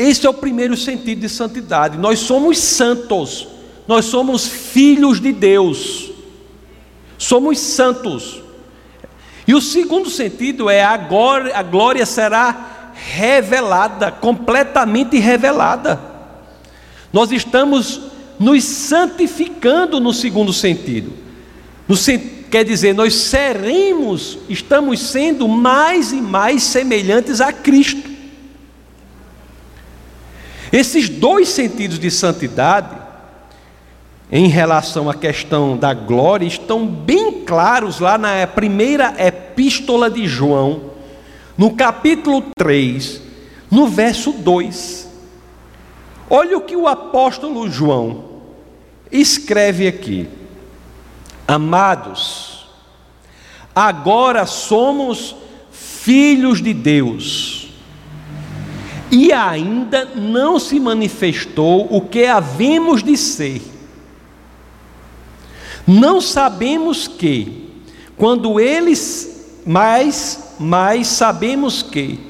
[0.00, 1.98] esse é o primeiro sentido de santidade.
[1.98, 3.46] Nós somos santos,
[3.86, 6.10] nós somos filhos de Deus,
[7.18, 8.39] somos santos.
[9.50, 16.00] E o segundo sentido é a glória, a glória será revelada, completamente revelada.
[17.12, 18.00] Nós estamos
[18.38, 21.12] nos santificando no segundo sentido.
[21.88, 21.96] No,
[22.48, 28.08] quer dizer, nós seremos, estamos sendo mais e mais semelhantes a Cristo.
[30.72, 32.99] Esses dois sentidos de santidade,
[34.32, 40.90] em relação à questão da glória, estão bem claros lá na primeira epístola de João,
[41.58, 43.20] no capítulo 3,
[43.70, 45.08] no verso 2.
[46.28, 48.24] Olha o que o apóstolo João
[49.10, 50.28] escreve aqui:
[51.46, 52.68] Amados,
[53.74, 55.34] agora somos
[55.72, 57.68] filhos de Deus
[59.10, 63.60] e ainda não se manifestou o que havemos de ser.
[65.92, 67.68] Não sabemos que,
[68.16, 72.20] quando eles, mas, mas sabemos que,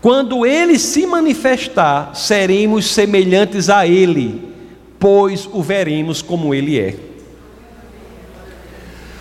[0.00, 4.54] quando ele se manifestar, seremos semelhantes a ele,
[4.98, 6.96] pois o veremos como ele é.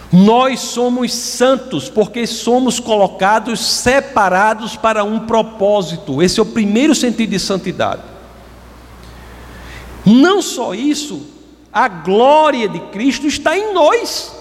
[0.09, 6.21] Nós somos santos porque somos colocados separados para um propósito.
[6.21, 8.03] Esse é o primeiro sentido de santidade.
[10.05, 11.30] Não só isso,
[11.73, 14.35] a glória de Cristo está em nós,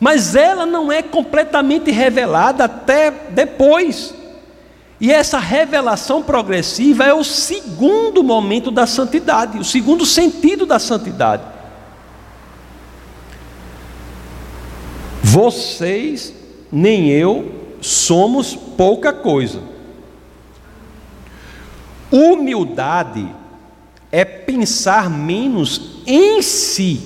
[0.00, 4.14] mas ela não é completamente revelada até depois.
[5.00, 11.42] E essa revelação progressiva é o segundo momento da santidade, o segundo sentido da santidade.
[15.22, 16.32] Vocês
[16.70, 19.60] nem eu somos pouca coisa.
[22.10, 23.28] Humildade
[24.14, 27.00] é pensar menos em si,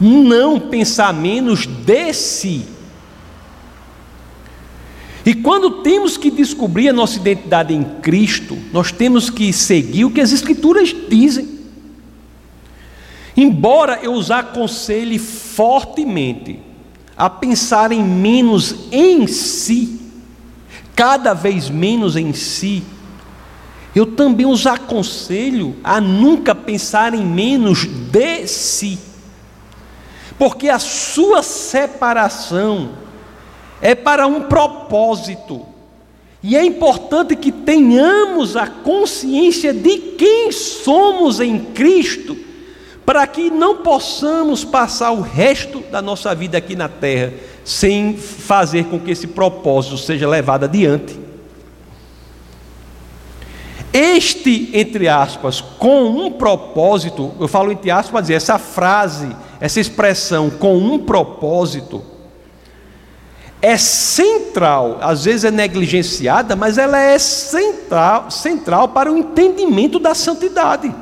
[0.00, 2.64] não pensar menos de si.
[5.26, 10.10] E quando temos que descobrir a nossa identidade em Cristo, nós temos que seguir o
[10.10, 11.46] que as Escrituras dizem.
[13.36, 16.58] Embora eu os aconselhe fortemente
[17.14, 20.00] a pensarem menos em si,
[20.94, 22.82] cada vez menos em si,
[23.96, 28.98] eu também os aconselho a nunca pensarem menos de si,
[30.38, 32.90] porque a sua separação
[33.80, 35.64] é para um propósito,
[36.42, 42.36] e é importante que tenhamos a consciência de quem somos em Cristo
[43.06, 47.32] para que não possamos passar o resto da nossa vida aqui na terra
[47.64, 51.25] sem fazer com que esse propósito seja levado adiante.
[53.98, 59.80] Este, entre aspas, com um propósito, eu falo entre aspas para dizer, essa frase, essa
[59.80, 62.04] expressão, com um propósito,
[63.62, 70.14] é central, às vezes é negligenciada, mas ela é central, central para o entendimento da
[70.14, 70.94] santidade.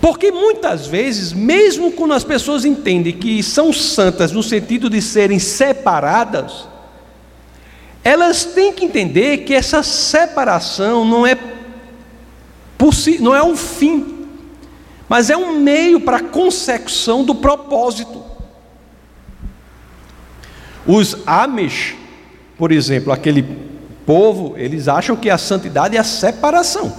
[0.00, 5.38] Porque muitas vezes, mesmo quando as pessoas entendem que são santas no sentido de serem
[5.38, 6.71] separadas,
[8.04, 11.36] elas têm que entender que essa separação não é
[13.20, 14.26] não é um fim,
[15.08, 18.20] mas é um meio para a consecução do propósito.
[20.84, 21.94] Os Amish,
[22.58, 23.42] por exemplo, aquele
[24.04, 26.92] povo, eles acham que a santidade é a separação.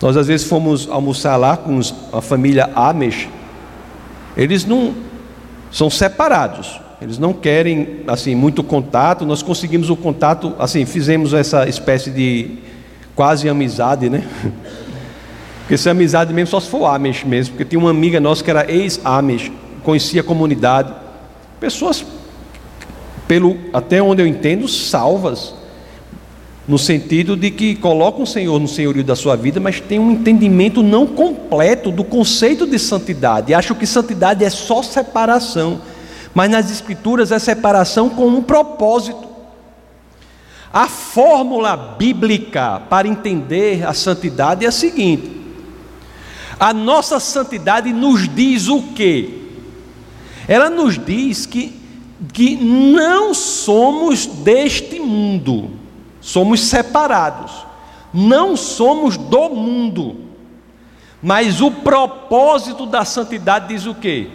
[0.00, 1.80] Nós às vezes fomos almoçar lá com
[2.12, 3.28] a família Amish.
[4.36, 4.94] Eles não
[5.72, 6.80] são separados.
[7.00, 9.24] Eles não querem assim muito contato.
[9.24, 12.58] Nós conseguimos o contato, assim, fizemos essa espécie de
[13.14, 14.24] quase amizade, né?
[15.62, 18.42] Porque se é amizade mesmo só se for Amish mesmo, porque tinha uma amiga nossa
[18.42, 19.52] que era ex-Amish,
[19.84, 20.92] conhecia a comunidade.
[21.60, 22.04] Pessoas
[23.28, 25.54] pelo até onde eu entendo, salvas
[26.66, 30.10] no sentido de que colocam o Senhor no senhorio da sua vida, mas tem um
[30.10, 33.54] entendimento não completo do conceito de santidade.
[33.54, 35.80] Acham que santidade é só separação,
[36.34, 39.28] mas nas Escrituras é separação com um propósito.
[40.72, 45.30] A fórmula bíblica para entender a santidade é a seguinte:
[46.58, 49.38] a nossa santidade nos diz o quê?
[50.46, 51.80] Ela nos diz que,
[52.32, 55.80] que não somos deste mundo
[56.20, 57.66] somos separados,
[58.12, 60.16] não somos do mundo,
[61.22, 64.28] mas o propósito da santidade diz o quê?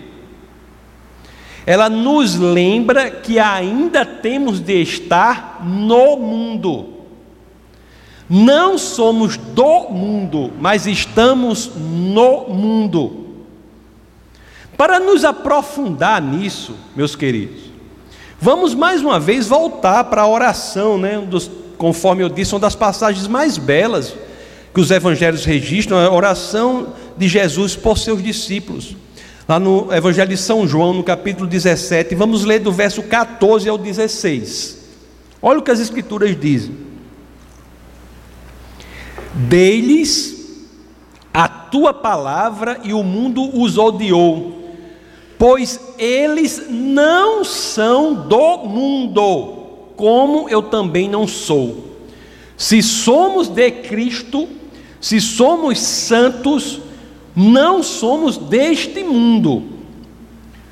[1.65, 6.89] Ela nos lembra que ainda temos de estar no mundo.
[8.29, 13.25] Não somos do mundo, mas estamos no mundo.
[14.77, 17.61] Para nos aprofundar nisso, meus queridos,
[18.39, 22.75] vamos mais uma vez voltar para a oração, né, dos conforme eu disse, uma das
[22.75, 24.15] passagens mais belas
[24.73, 28.95] que os evangelhos registram, a oração de Jesus por seus discípulos.
[29.47, 33.77] Lá no Evangelho de São João, no capítulo 17, vamos ler do verso 14 ao
[33.77, 34.79] 16.
[35.39, 36.75] Olha o que as Escrituras dizem:
[39.35, 40.65] Dei-lhes
[41.31, 44.73] a tua palavra e o mundo os odiou,
[45.37, 49.65] pois eles não são do mundo
[49.95, 51.97] como eu também não sou.
[52.57, 54.47] Se somos de Cristo,
[54.99, 56.81] se somos santos,
[57.35, 59.63] não somos deste mundo.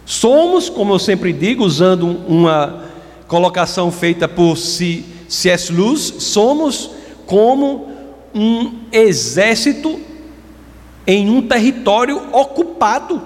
[0.05, 2.83] Somos, como eu sempre digo, usando uma
[3.27, 5.71] colocação feita por C.S.
[5.71, 6.91] Lewis, somos
[7.25, 7.87] como
[8.33, 9.99] um exército
[11.05, 13.21] em um território ocupado.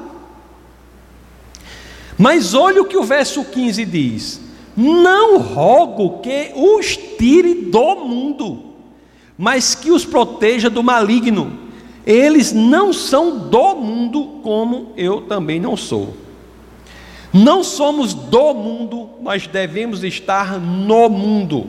[2.17, 4.41] Mas olha o que o verso 15 diz:
[4.75, 8.63] não rogo que os tire do mundo,
[9.37, 11.66] mas que os proteja do maligno.
[12.07, 16.15] Eles não são do mundo, como eu também não sou.
[17.33, 21.67] Não somos do mundo, mas devemos estar no mundo.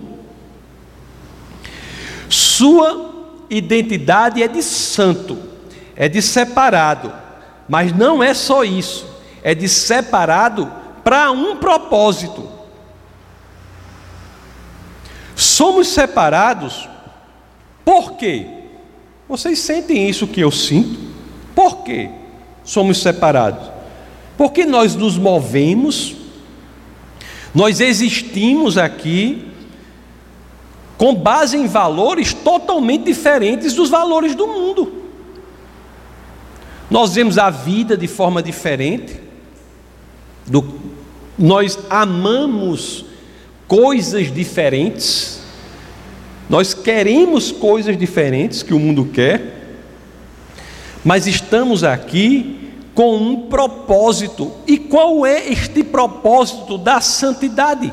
[2.31, 5.37] Sua identidade é de santo,
[5.97, 7.13] é de separado,
[7.69, 9.09] mas não é só isso,
[9.43, 10.71] é de separado
[11.03, 12.49] para um propósito.
[15.35, 16.89] Somos separados
[17.85, 18.58] por quê?
[19.29, 20.99] Vocês sentem isso que eu sinto?
[21.55, 22.09] Por quê?
[22.65, 23.69] Somos separados.
[24.37, 26.17] Porque nós nos movemos,
[27.55, 29.49] nós existimos aqui
[30.97, 35.05] com base em valores totalmente diferentes dos valores do mundo.
[36.91, 39.21] Nós vemos a vida de forma diferente,
[40.47, 40.65] do,
[41.39, 43.05] nós amamos
[43.67, 45.38] coisas diferentes,
[46.49, 49.77] nós queremos coisas diferentes que o mundo quer,
[51.05, 54.53] mas estamos aqui com um propósito.
[54.67, 57.93] E qual é este propósito da santidade,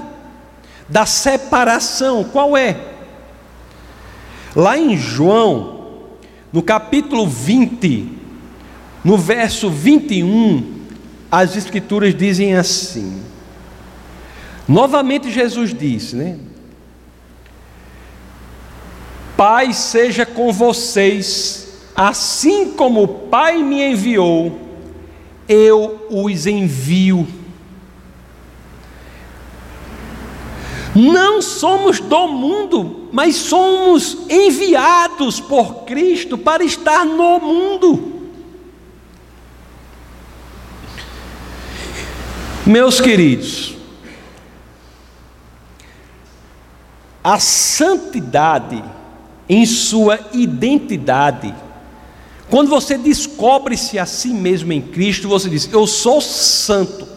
[0.87, 2.23] da separação?
[2.23, 2.77] Qual é?
[4.55, 5.99] Lá em João,
[6.51, 8.09] no capítulo 20,
[9.03, 10.75] no verso 21,
[11.29, 13.21] as Escrituras dizem assim:
[14.65, 16.37] Novamente Jesus disse, né?
[19.37, 24.59] Pai seja com vocês, assim como o Pai me enviou,
[25.47, 27.27] eu os envio.
[30.95, 38.13] Não somos do mundo, mas somos enviados por Cristo para estar no mundo.
[42.65, 43.75] Meus queridos,
[47.25, 48.83] A santidade,
[49.47, 51.53] em sua identidade,
[52.49, 57.07] Quando você descobre-se a si mesmo em Cristo, você diz: Eu sou santo,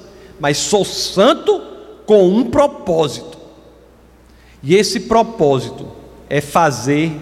[0.41, 1.63] mas sou santo
[2.07, 3.37] com um propósito.
[4.63, 5.87] E esse propósito
[6.31, 7.13] é fazer,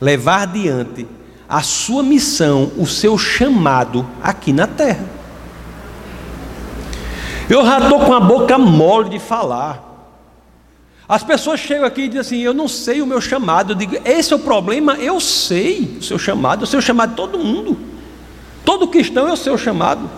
[0.00, 1.06] levar adiante
[1.48, 5.04] a sua missão, o seu chamado aqui na terra.
[7.48, 9.89] Eu já estou com a boca mole de falar.
[11.10, 13.72] As pessoas chegam aqui e dizem assim: Eu não sei o meu chamado.
[13.72, 14.94] Eu digo: Esse é o problema.
[14.94, 16.62] Eu sei o seu chamado.
[16.62, 17.76] Eu sei o chamado de todo mundo.
[18.64, 20.08] Todo cristão é o seu chamado.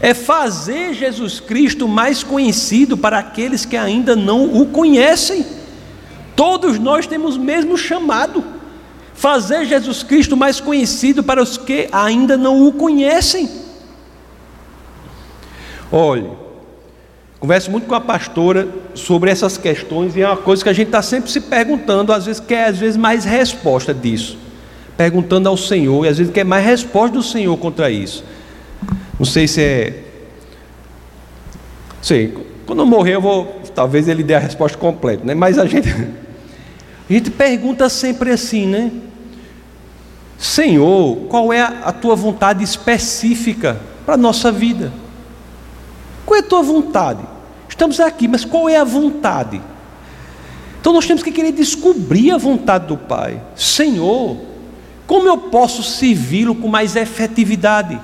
[0.00, 5.46] É fazer Jesus Cristo mais conhecido para aqueles que ainda não o conhecem.
[6.34, 8.42] Todos nós temos o mesmo chamado.
[9.14, 13.48] Fazer Jesus Cristo mais conhecido para os que ainda não o conhecem.
[15.92, 16.28] Olhe,
[17.40, 20.88] Converso muito com a pastora sobre essas questões e é uma coisa que a gente
[20.88, 24.36] está sempre se perguntando, às vezes quer às vezes mais resposta disso,
[24.96, 28.24] perguntando ao Senhor e às vezes quer mais resposta do Senhor contra isso.
[29.16, 30.02] Não sei se é,
[32.02, 32.36] sei,
[32.66, 35.32] quando eu morrer eu vou, talvez ele dê a resposta completa, né?
[35.32, 38.90] Mas a gente, a gente pergunta sempre assim, né?
[40.36, 44.92] Senhor, qual é a tua vontade específica para a nossa vida?
[46.28, 47.22] Qual é a tua vontade?
[47.66, 49.62] Estamos aqui, mas qual é a vontade?
[50.78, 53.40] Então nós temos que querer descobrir a vontade do Pai.
[53.56, 54.36] Senhor,
[55.06, 57.98] como eu posso servi-lo com mais efetividade?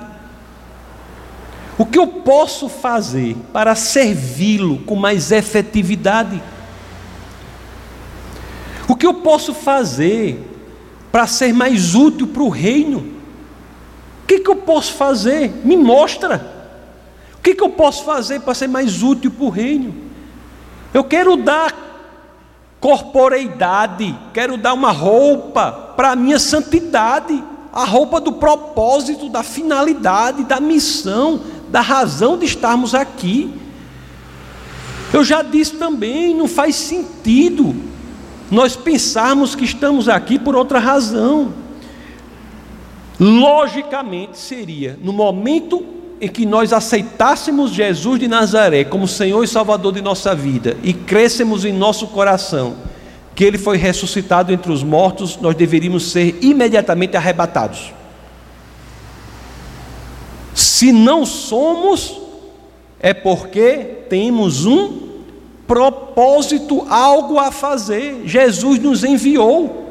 [1.77, 6.41] O que eu posso fazer para servi-lo com mais efetividade?
[8.87, 10.43] O que eu posso fazer
[11.11, 13.01] para ser mais útil para o reino?
[14.23, 15.61] O que, que eu posso fazer?
[15.63, 16.54] Me mostra
[17.45, 19.93] que, que eu posso fazer para ser mais útil para o reino?
[20.91, 21.71] Eu quero dar
[22.79, 30.43] corporeidade, quero dar uma roupa para a minha santidade, a roupa do propósito, da finalidade,
[30.43, 31.39] da missão,
[31.69, 33.53] da razão de estarmos aqui.
[35.13, 37.75] Eu já disse também, não faz sentido
[38.49, 41.53] nós pensarmos que estamos aqui por outra razão.
[43.19, 49.93] Logicamente seria no momento em que nós aceitássemos Jesus de Nazaré como Senhor e Salvador
[49.93, 52.75] de nossa vida e crescemos em nosso coração
[53.35, 57.93] que Ele foi ressuscitado entre os mortos, nós deveríamos ser imediatamente arrebatados.
[60.53, 62.17] Se não somos,
[62.97, 65.05] é porque temos um
[65.67, 68.21] propósito, algo a fazer.
[68.25, 69.84] Jesus nos enviou.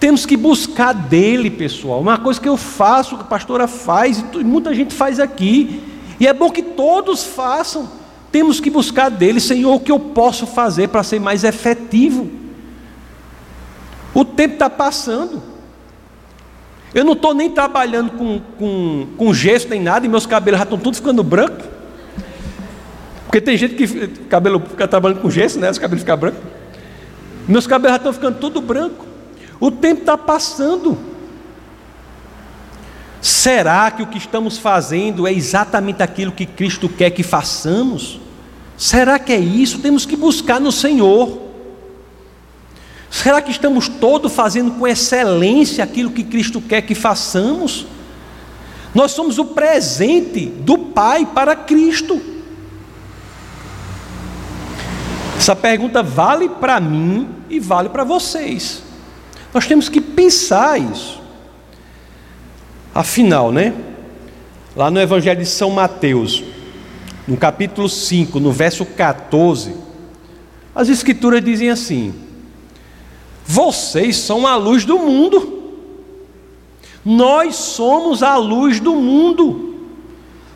[0.00, 2.00] Temos que buscar dele, pessoal.
[2.00, 5.82] Uma coisa que eu faço, que a pastora faz, e muita gente faz aqui.
[6.20, 7.88] E é bom que todos façam.
[8.30, 12.30] Temos que buscar dele, Senhor, o que eu posso fazer para ser mais efetivo.
[14.14, 15.42] O tempo está passando.
[16.94, 20.64] Eu não estou nem trabalhando com, com, com gesso nem nada, e meus cabelos já
[20.64, 21.66] estão todos ficando brancos.
[23.24, 25.70] Porque tem gente que cabelo fica trabalhando com gesso, né?
[25.70, 26.40] Os cabelos ficam brancos.
[27.46, 29.07] Meus cabelos já estão ficando tudo branco.
[29.60, 30.98] O tempo está passando.
[33.20, 38.20] Será que o que estamos fazendo é exatamente aquilo que Cristo quer que façamos?
[38.76, 39.80] Será que é isso?
[39.80, 41.48] Temos que buscar no Senhor.
[43.10, 47.86] Será que estamos todos fazendo com excelência aquilo que Cristo quer que façamos?
[48.94, 52.20] Nós somos o presente do Pai para Cristo.
[55.36, 58.87] Essa pergunta vale para mim e vale para vocês.
[59.52, 61.20] Nós temos que pensar isso.
[62.94, 63.74] Afinal, né?
[64.76, 66.42] Lá no Evangelho de São Mateus,
[67.26, 69.74] no capítulo 5, no verso 14,
[70.74, 72.14] as Escrituras dizem assim:
[73.44, 75.58] Vocês são a luz do mundo.
[77.04, 79.74] Nós somos a luz do mundo.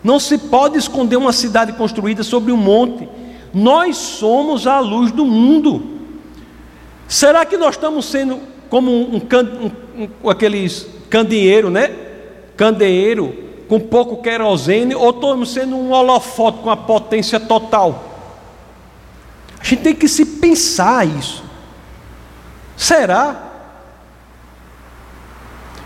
[0.05, 3.09] Não se pode esconder uma cidade construída sobre um monte.
[3.55, 5.82] Nós somos a luz do mundo.
[7.07, 8.40] Será que nós estamos sendo
[8.72, 11.94] como um, um, um, aqueles candeeiro, né?
[12.56, 13.34] Candeeiro
[13.68, 18.02] com pouco querosene, ou estamos sendo um holofote com a potência total.
[19.60, 21.44] A gente tem que se pensar isso.
[22.74, 23.52] Será?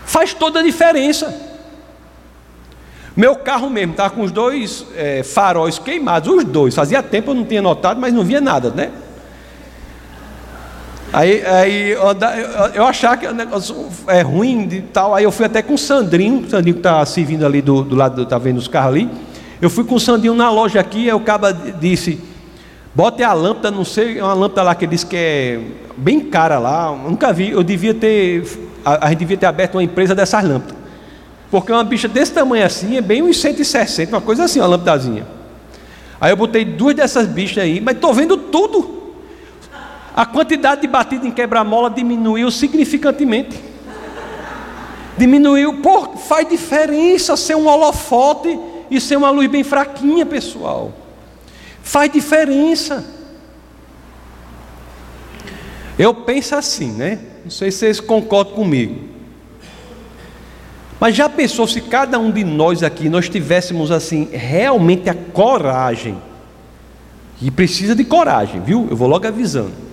[0.05, 1.57] Faz toda a diferença.
[3.17, 6.73] Meu carro mesmo estava com os dois é, faróis queimados, os dois.
[6.73, 8.93] Fazia tempo eu não tinha notado, mas não via nada, né?
[11.13, 11.91] Aí, aí
[12.75, 15.15] eu, achava que o negócio é ruim e tal.
[15.15, 17.95] Aí eu fui até com o Sandrinho, o Sandrinho que está servindo ali do, do
[17.95, 19.09] lado, está vendo os carros ali.
[19.61, 22.19] Eu fui com o Sandrinho na loja aqui, aí o cara disse:
[22.93, 25.59] Bote a lâmpada, não sei, uma lâmpada lá que diz que é
[25.95, 26.91] bem cara lá.
[26.91, 28.43] nunca vi, eu devia ter.
[28.83, 30.75] A, gente devia ter aberto uma empresa dessas lâmpadas.
[31.49, 35.25] Porque uma bicha desse tamanho assim é bem uns 160, uma coisa assim, uma lâmpadazinha.
[36.19, 38.96] Aí eu botei duas dessas bichas aí, mas estou vendo tudo.
[40.17, 43.55] A quantidade de batida em quebra-mola diminuiu significantemente.
[45.15, 48.59] Diminuiu, pô, faz diferença ser um holofote
[48.89, 50.91] e ser uma luz bem fraquinha, pessoal.
[51.83, 53.05] Faz diferença.
[55.99, 57.19] Eu penso assim, né?
[57.43, 59.07] Não sei se vocês concordam comigo.
[60.99, 66.17] Mas já pensou se cada um de nós aqui nós tivéssemos assim realmente a coragem?
[67.39, 68.87] E precisa de coragem, viu?
[68.89, 69.86] Eu vou logo avisando.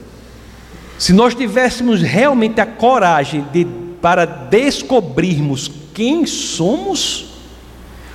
[0.99, 3.67] Se nós tivéssemos realmente a coragem de
[4.05, 7.25] para descobrirmos quem somos,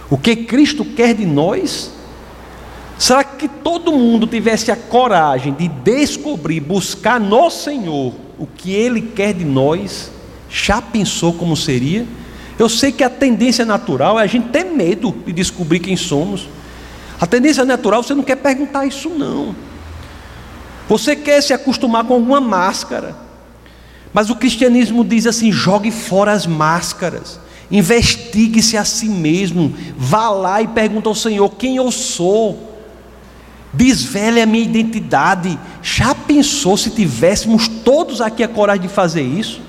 [0.07, 1.91] o que Cristo quer de nós,
[2.95, 9.01] será que todo mundo tivesse a coragem de descobrir, buscar no Senhor o que Ele
[9.01, 10.11] quer de nós?
[10.47, 12.05] Já pensou como seria?
[12.59, 16.47] Eu sei que a tendência natural é a gente ter medo de descobrir quem somos.
[17.19, 19.55] A tendência natural, você não quer perguntar isso, não.
[20.89, 23.15] Você quer se acostumar com alguma máscara.
[24.11, 27.39] Mas o cristianismo diz assim: jogue fora as máscaras,
[27.71, 32.67] investigue-se a si mesmo, vá lá e pergunta ao Senhor quem eu sou.
[33.71, 35.57] Desvele a minha identidade.
[35.81, 39.61] Já pensou se tivéssemos todos aqui a coragem de fazer isso?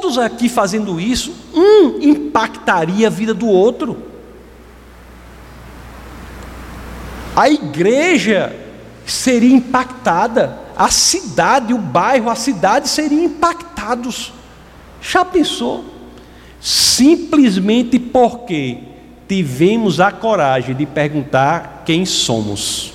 [0.00, 4.09] todos aqui fazendo isso, um impactaria a vida do outro.
[7.40, 8.54] A igreja
[9.06, 14.30] seria impactada, a cidade, o bairro, a cidade seriam impactados.
[15.00, 15.86] Já pensou?
[16.60, 18.80] Simplesmente porque
[19.26, 22.92] tivemos a coragem de perguntar quem somos,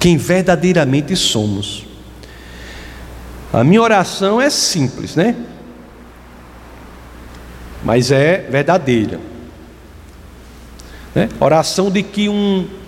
[0.00, 1.86] quem verdadeiramente somos.
[3.52, 5.36] A minha oração é simples, né?
[7.84, 9.20] Mas é verdadeira.
[11.14, 11.28] Né?
[11.38, 12.79] Oração de que um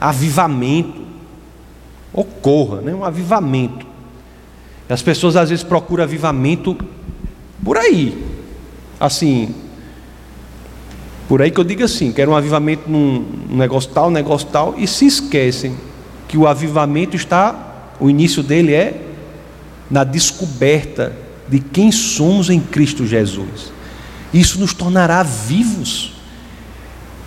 [0.00, 1.02] avivamento
[2.10, 2.94] ocorra, né?
[2.94, 3.86] um avivamento.
[4.88, 6.76] As pessoas às vezes procuram avivamento
[7.62, 8.18] por aí,
[8.98, 9.54] assim,
[11.28, 14.86] por aí que eu digo assim, quero um avivamento num negócio tal, negócio tal, e
[14.88, 15.76] se esquecem
[16.26, 19.00] que o avivamento está, o início dele é
[19.88, 21.14] na descoberta
[21.48, 23.72] de quem somos em Cristo Jesus.
[24.32, 26.14] Isso nos tornará vivos.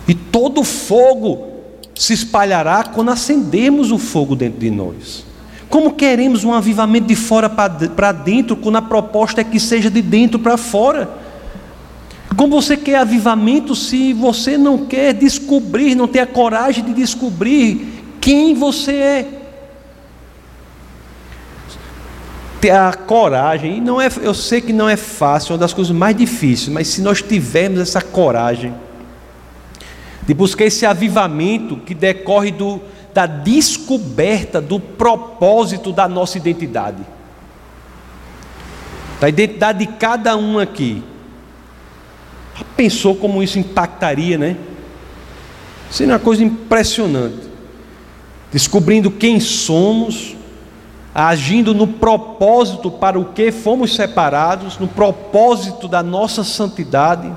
[0.08, 1.53] E todo fogo
[1.94, 5.24] se espalhará quando acendermos o fogo dentro de nós.
[5.68, 10.02] Como queremos um avivamento de fora para dentro, quando a proposta é que seja de
[10.02, 11.18] dentro para fora?
[12.36, 18.02] Como você quer avivamento se você não quer descobrir, não tem a coragem de descobrir
[18.20, 19.40] quem você é?
[22.64, 25.94] ter a coragem, não é, eu sei que não é fácil, é uma das coisas
[25.94, 28.72] mais difíceis, mas se nós tivermos essa coragem
[30.26, 32.80] de buscar esse avivamento que decorre do,
[33.12, 37.02] da descoberta do propósito da nossa identidade,
[39.20, 41.02] da identidade de cada um aqui.
[42.76, 44.56] Pensou como isso impactaria, né?
[46.00, 47.48] É uma coisa impressionante.
[48.52, 50.36] Descobrindo quem somos,
[51.14, 57.30] agindo no propósito para o que fomos separados, no propósito da nossa santidade.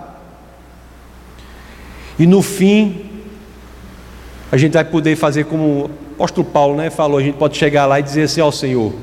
[2.20, 3.06] E no fim,
[4.52, 7.86] a gente vai poder fazer como o apóstolo Paulo né, falou: a gente pode chegar
[7.86, 8.94] lá e dizer assim ao Senhor: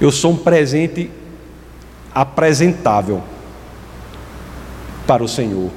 [0.00, 1.10] Eu sou um presente
[2.14, 3.22] apresentável
[5.06, 5.70] para o Senhor.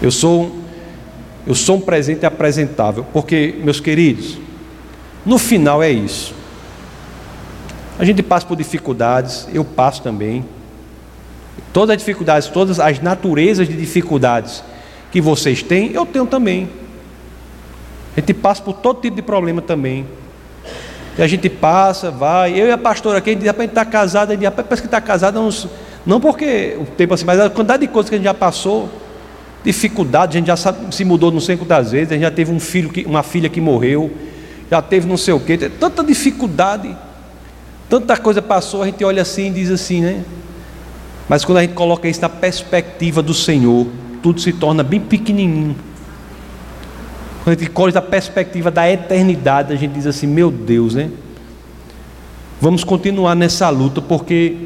[0.00, 0.56] Eu sou,
[1.46, 4.38] eu sou um presente apresentável, porque, meus queridos,
[5.24, 6.34] no final é isso.
[7.98, 10.44] A gente passa por dificuldades, eu passo também.
[11.76, 14.64] Todas as dificuldades, todas as naturezas de dificuldades
[15.12, 16.70] que vocês têm, eu tenho também.
[18.16, 20.06] A gente passa por todo tipo de problema também.
[21.18, 22.58] E a gente passa, vai.
[22.58, 25.38] Eu e a pastora aqui, a gente está casado, a gente parece que está casado,
[25.38, 25.68] uns,
[26.06, 28.88] não porque o tempo assim, mas a quantidade de coisas que a gente já passou,
[29.62, 30.56] dificuldade, a gente já
[30.90, 33.50] se mudou não sei quantas vezes, a gente já teve um filho, que, uma filha
[33.50, 34.10] que morreu
[34.70, 36.96] já teve não sei o quê, tanta dificuldade,
[37.86, 40.24] tanta coisa passou, a gente olha assim e diz assim, né?
[41.28, 43.86] Mas quando a gente coloca isso na perspectiva do Senhor,
[44.22, 45.76] tudo se torna bem pequenininho.
[47.42, 51.10] Quando a gente coloca na perspectiva da eternidade, a gente diz assim: meu Deus, né?
[52.60, 54.56] Vamos continuar nessa luta, porque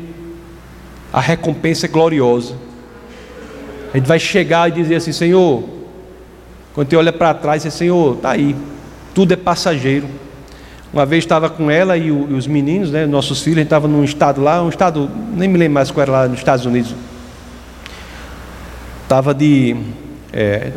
[1.12, 2.54] a recompensa é gloriosa.
[3.92, 5.64] A gente vai chegar e dizer assim: Senhor,
[6.74, 8.54] Quando você olha para trás, você Senhor, está aí,
[9.14, 10.06] tudo é passageiro.
[10.92, 13.66] Uma vez estava com ela e, o, e os meninos, né, nossos filhos, a gente
[13.66, 16.66] estava num estado lá, um estado, nem me lembro mais qual era lá nos Estados
[16.66, 16.94] Unidos.
[19.04, 19.76] Estava de.
[20.32, 20.72] É,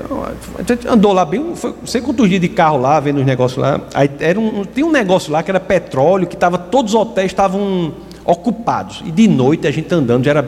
[0.88, 3.82] andou lá bem, foi, sei quantos dias de carro lá, vendo os negócios lá.
[3.94, 7.32] Aí era um, tinha um negócio lá que era petróleo, que estava, todos os hotéis
[7.32, 7.94] estavam
[8.24, 9.04] ocupados.
[9.06, 10.48] E de noite a gente andando, já era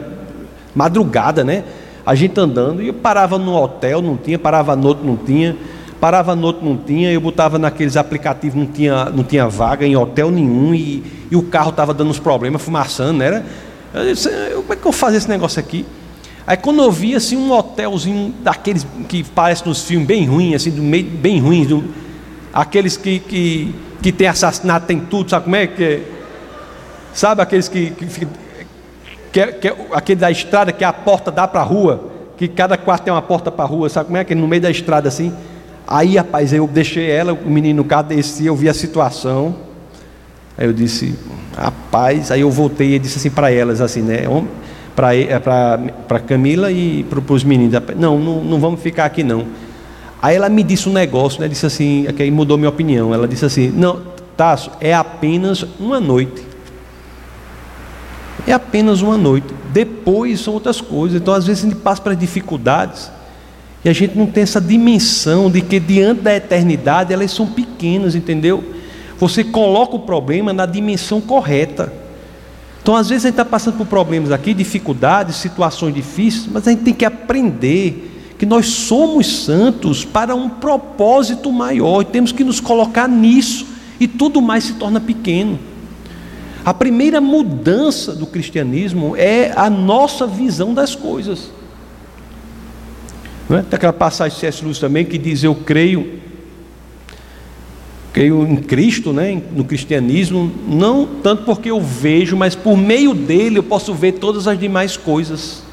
[0.76, 1.64] madrugada, né?
[2.06, 5.56] A gente andando, e eu parava no hotel, não tinha, parava no outro, não tinha
[6.00, 9.96] parava no outro, não tinha, eu botava naqueles aplicativos, não tinha, não tinha vaga em
[9.96, 13.44] hotel nenhum, e, e o carro estava dando uns problemas, fumaçando, né?
[13.94, 15.86] Eu disse, como é que eu faço esse negócio aqui?
[16.46, 20.70] Aí quando eu vi assim um hotelzinho daqueles que parece nos filmes bem ruins, assim,
[20.70, 21.84] do meio, bem ruins, do,
[22.54, 26.02] aqueles que, que, que tem assassinato, tem tudo, sabe como é que é?
[27.14, 28.06] Sabe aqueles que, que,
[29.32, 33.04] que, que, aquele da estrada que a porta dá para a rua, que cada quarto
[33.04, 34.36] tem uma porta para a rua, sabe como é que é?
[34.36, 35.34] no meio da estrada assim?
[35.88, 39.56] Aí, rapaz, eu deixei ela, o menino no carro descia, eu vi a situação.
[40.58, 41.16] Aí eu disse,
[41.56, 44.24] rapaz, aí eu voltei e disse assim para elas, assim, né?
[44.96, 47.80] Para é, Camila e para os meninos.
[47.98, 49.46] Não, não, não vamos ficar aqui não.
[50.22, 51.48] Aí ela me disse um negócio, né?
[51.48, 53.14] Disse assim, que aí mudou minha opinião.
[53.14, 54.02] Ela disse assim, não,
[54.36, 56.42] Tasso, é apenas uma noite.
[58.48, 59.48] É apenas uma noite.
[59.72, 61.22] Depois são outras coisas.
[61.22, 63.12] Então, às vezes, a gente passa para dificuldades.
[63.86, 68.16] E a gente não tem essa dimensão de que diante da eternidade elas são pequenas,
[68.16, 68.64] entendeu?
[69.20, 71.94] Você coloca o problema na dimensão correta.
[72.82, 76.72] Então, às vezes, a gente está passando por problemas aqui, dificuldades, situações difíceis, mas a
[76.72, 82.44] gente tem que aprender que nós somos santos para um propósito maior e temos que
[82.44, 83.68] nos colocar nisso,
[84.00, 85.60] e tudo mais se torna pequeno.
[86.66, 91.52] A primeira mudança do cristianismo é a nossa visão das coisas.
[93.50, 93.62] Não é?
[93.62, 94.64] Tem aquela passagem de C.S.
[94.64, 96.20] Lewis também que diz: Eu creio,
[98.12, 99.42] creio em Cristo, né?
[99.56, 104.48] no cristianismo, não tanto porque eu vejo, mas por meio dele eu posso ver todas
[104.48, 105.64] as demais coisas.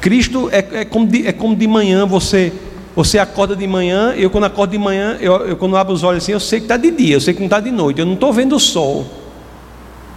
[0.00, 2.52] Cristo é, é, como, de, é como de manhã você
[2.94, 6.24] você acorda de manhã, eu quando acordo de manhã, eu, eu quando abro os olhos
[6.24, 8.06] assim, eu sei que está de dia, eu sei que não está de noite, eu
[8.06, 9.06] não estou vendo o sol.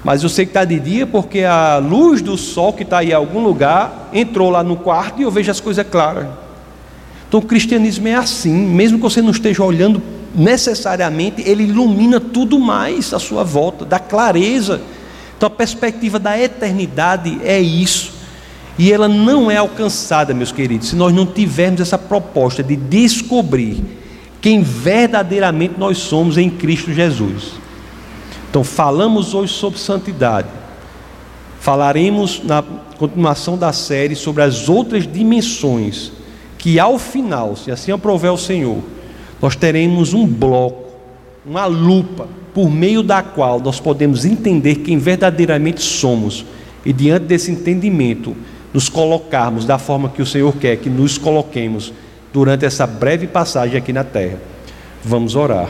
[0.04, 3.12] Mas eu sei que está de dia porque a luz do sol que está aí
[3.12, 6.28] em algum lugar entrou lá no quarto e eu vejo as coisas claras.
[7.28, 10.02] Então o cristianismo é assim, mesmo que você não esteja olhando
[10.36, 14.82] necessariamente, ele ilumina tudo mais à sua volta, dá clareza.
[15.38, 18.12] Então a perspectiva da eternidade é isso.
[18.78, 23.84] E ela não é alcançada, meus queridos, se nós não tivermos essa proposta de descobrir
[24.42, 27.52] quem verdadeiramente nós somos em Cristo Jesus.
[28.52, 30.50] Então, falamos hoje sobre santidade.
[31.62, 32.62] Falaremos na
[32.98, 36.12] continuação da série sobre as outras dimensões,
[36.58, 38.80] que ao final, se assim aprover o Senhor,
[39.42, 40.92] nós teremos um bloco,
[41.46, 46.44] uma lupa, por meio da qual nós podemos entender quem verdadeiramente somos
[46.86, 48.36] e, diante desse entendimento,
[48.74, 51.94] nos colocarmos da forma que o Senhor quer que nos coloquemos
[52.34, 54.40] durante essa breve passagem aqui na terra.
[55.06, 55.70] Vamos orar.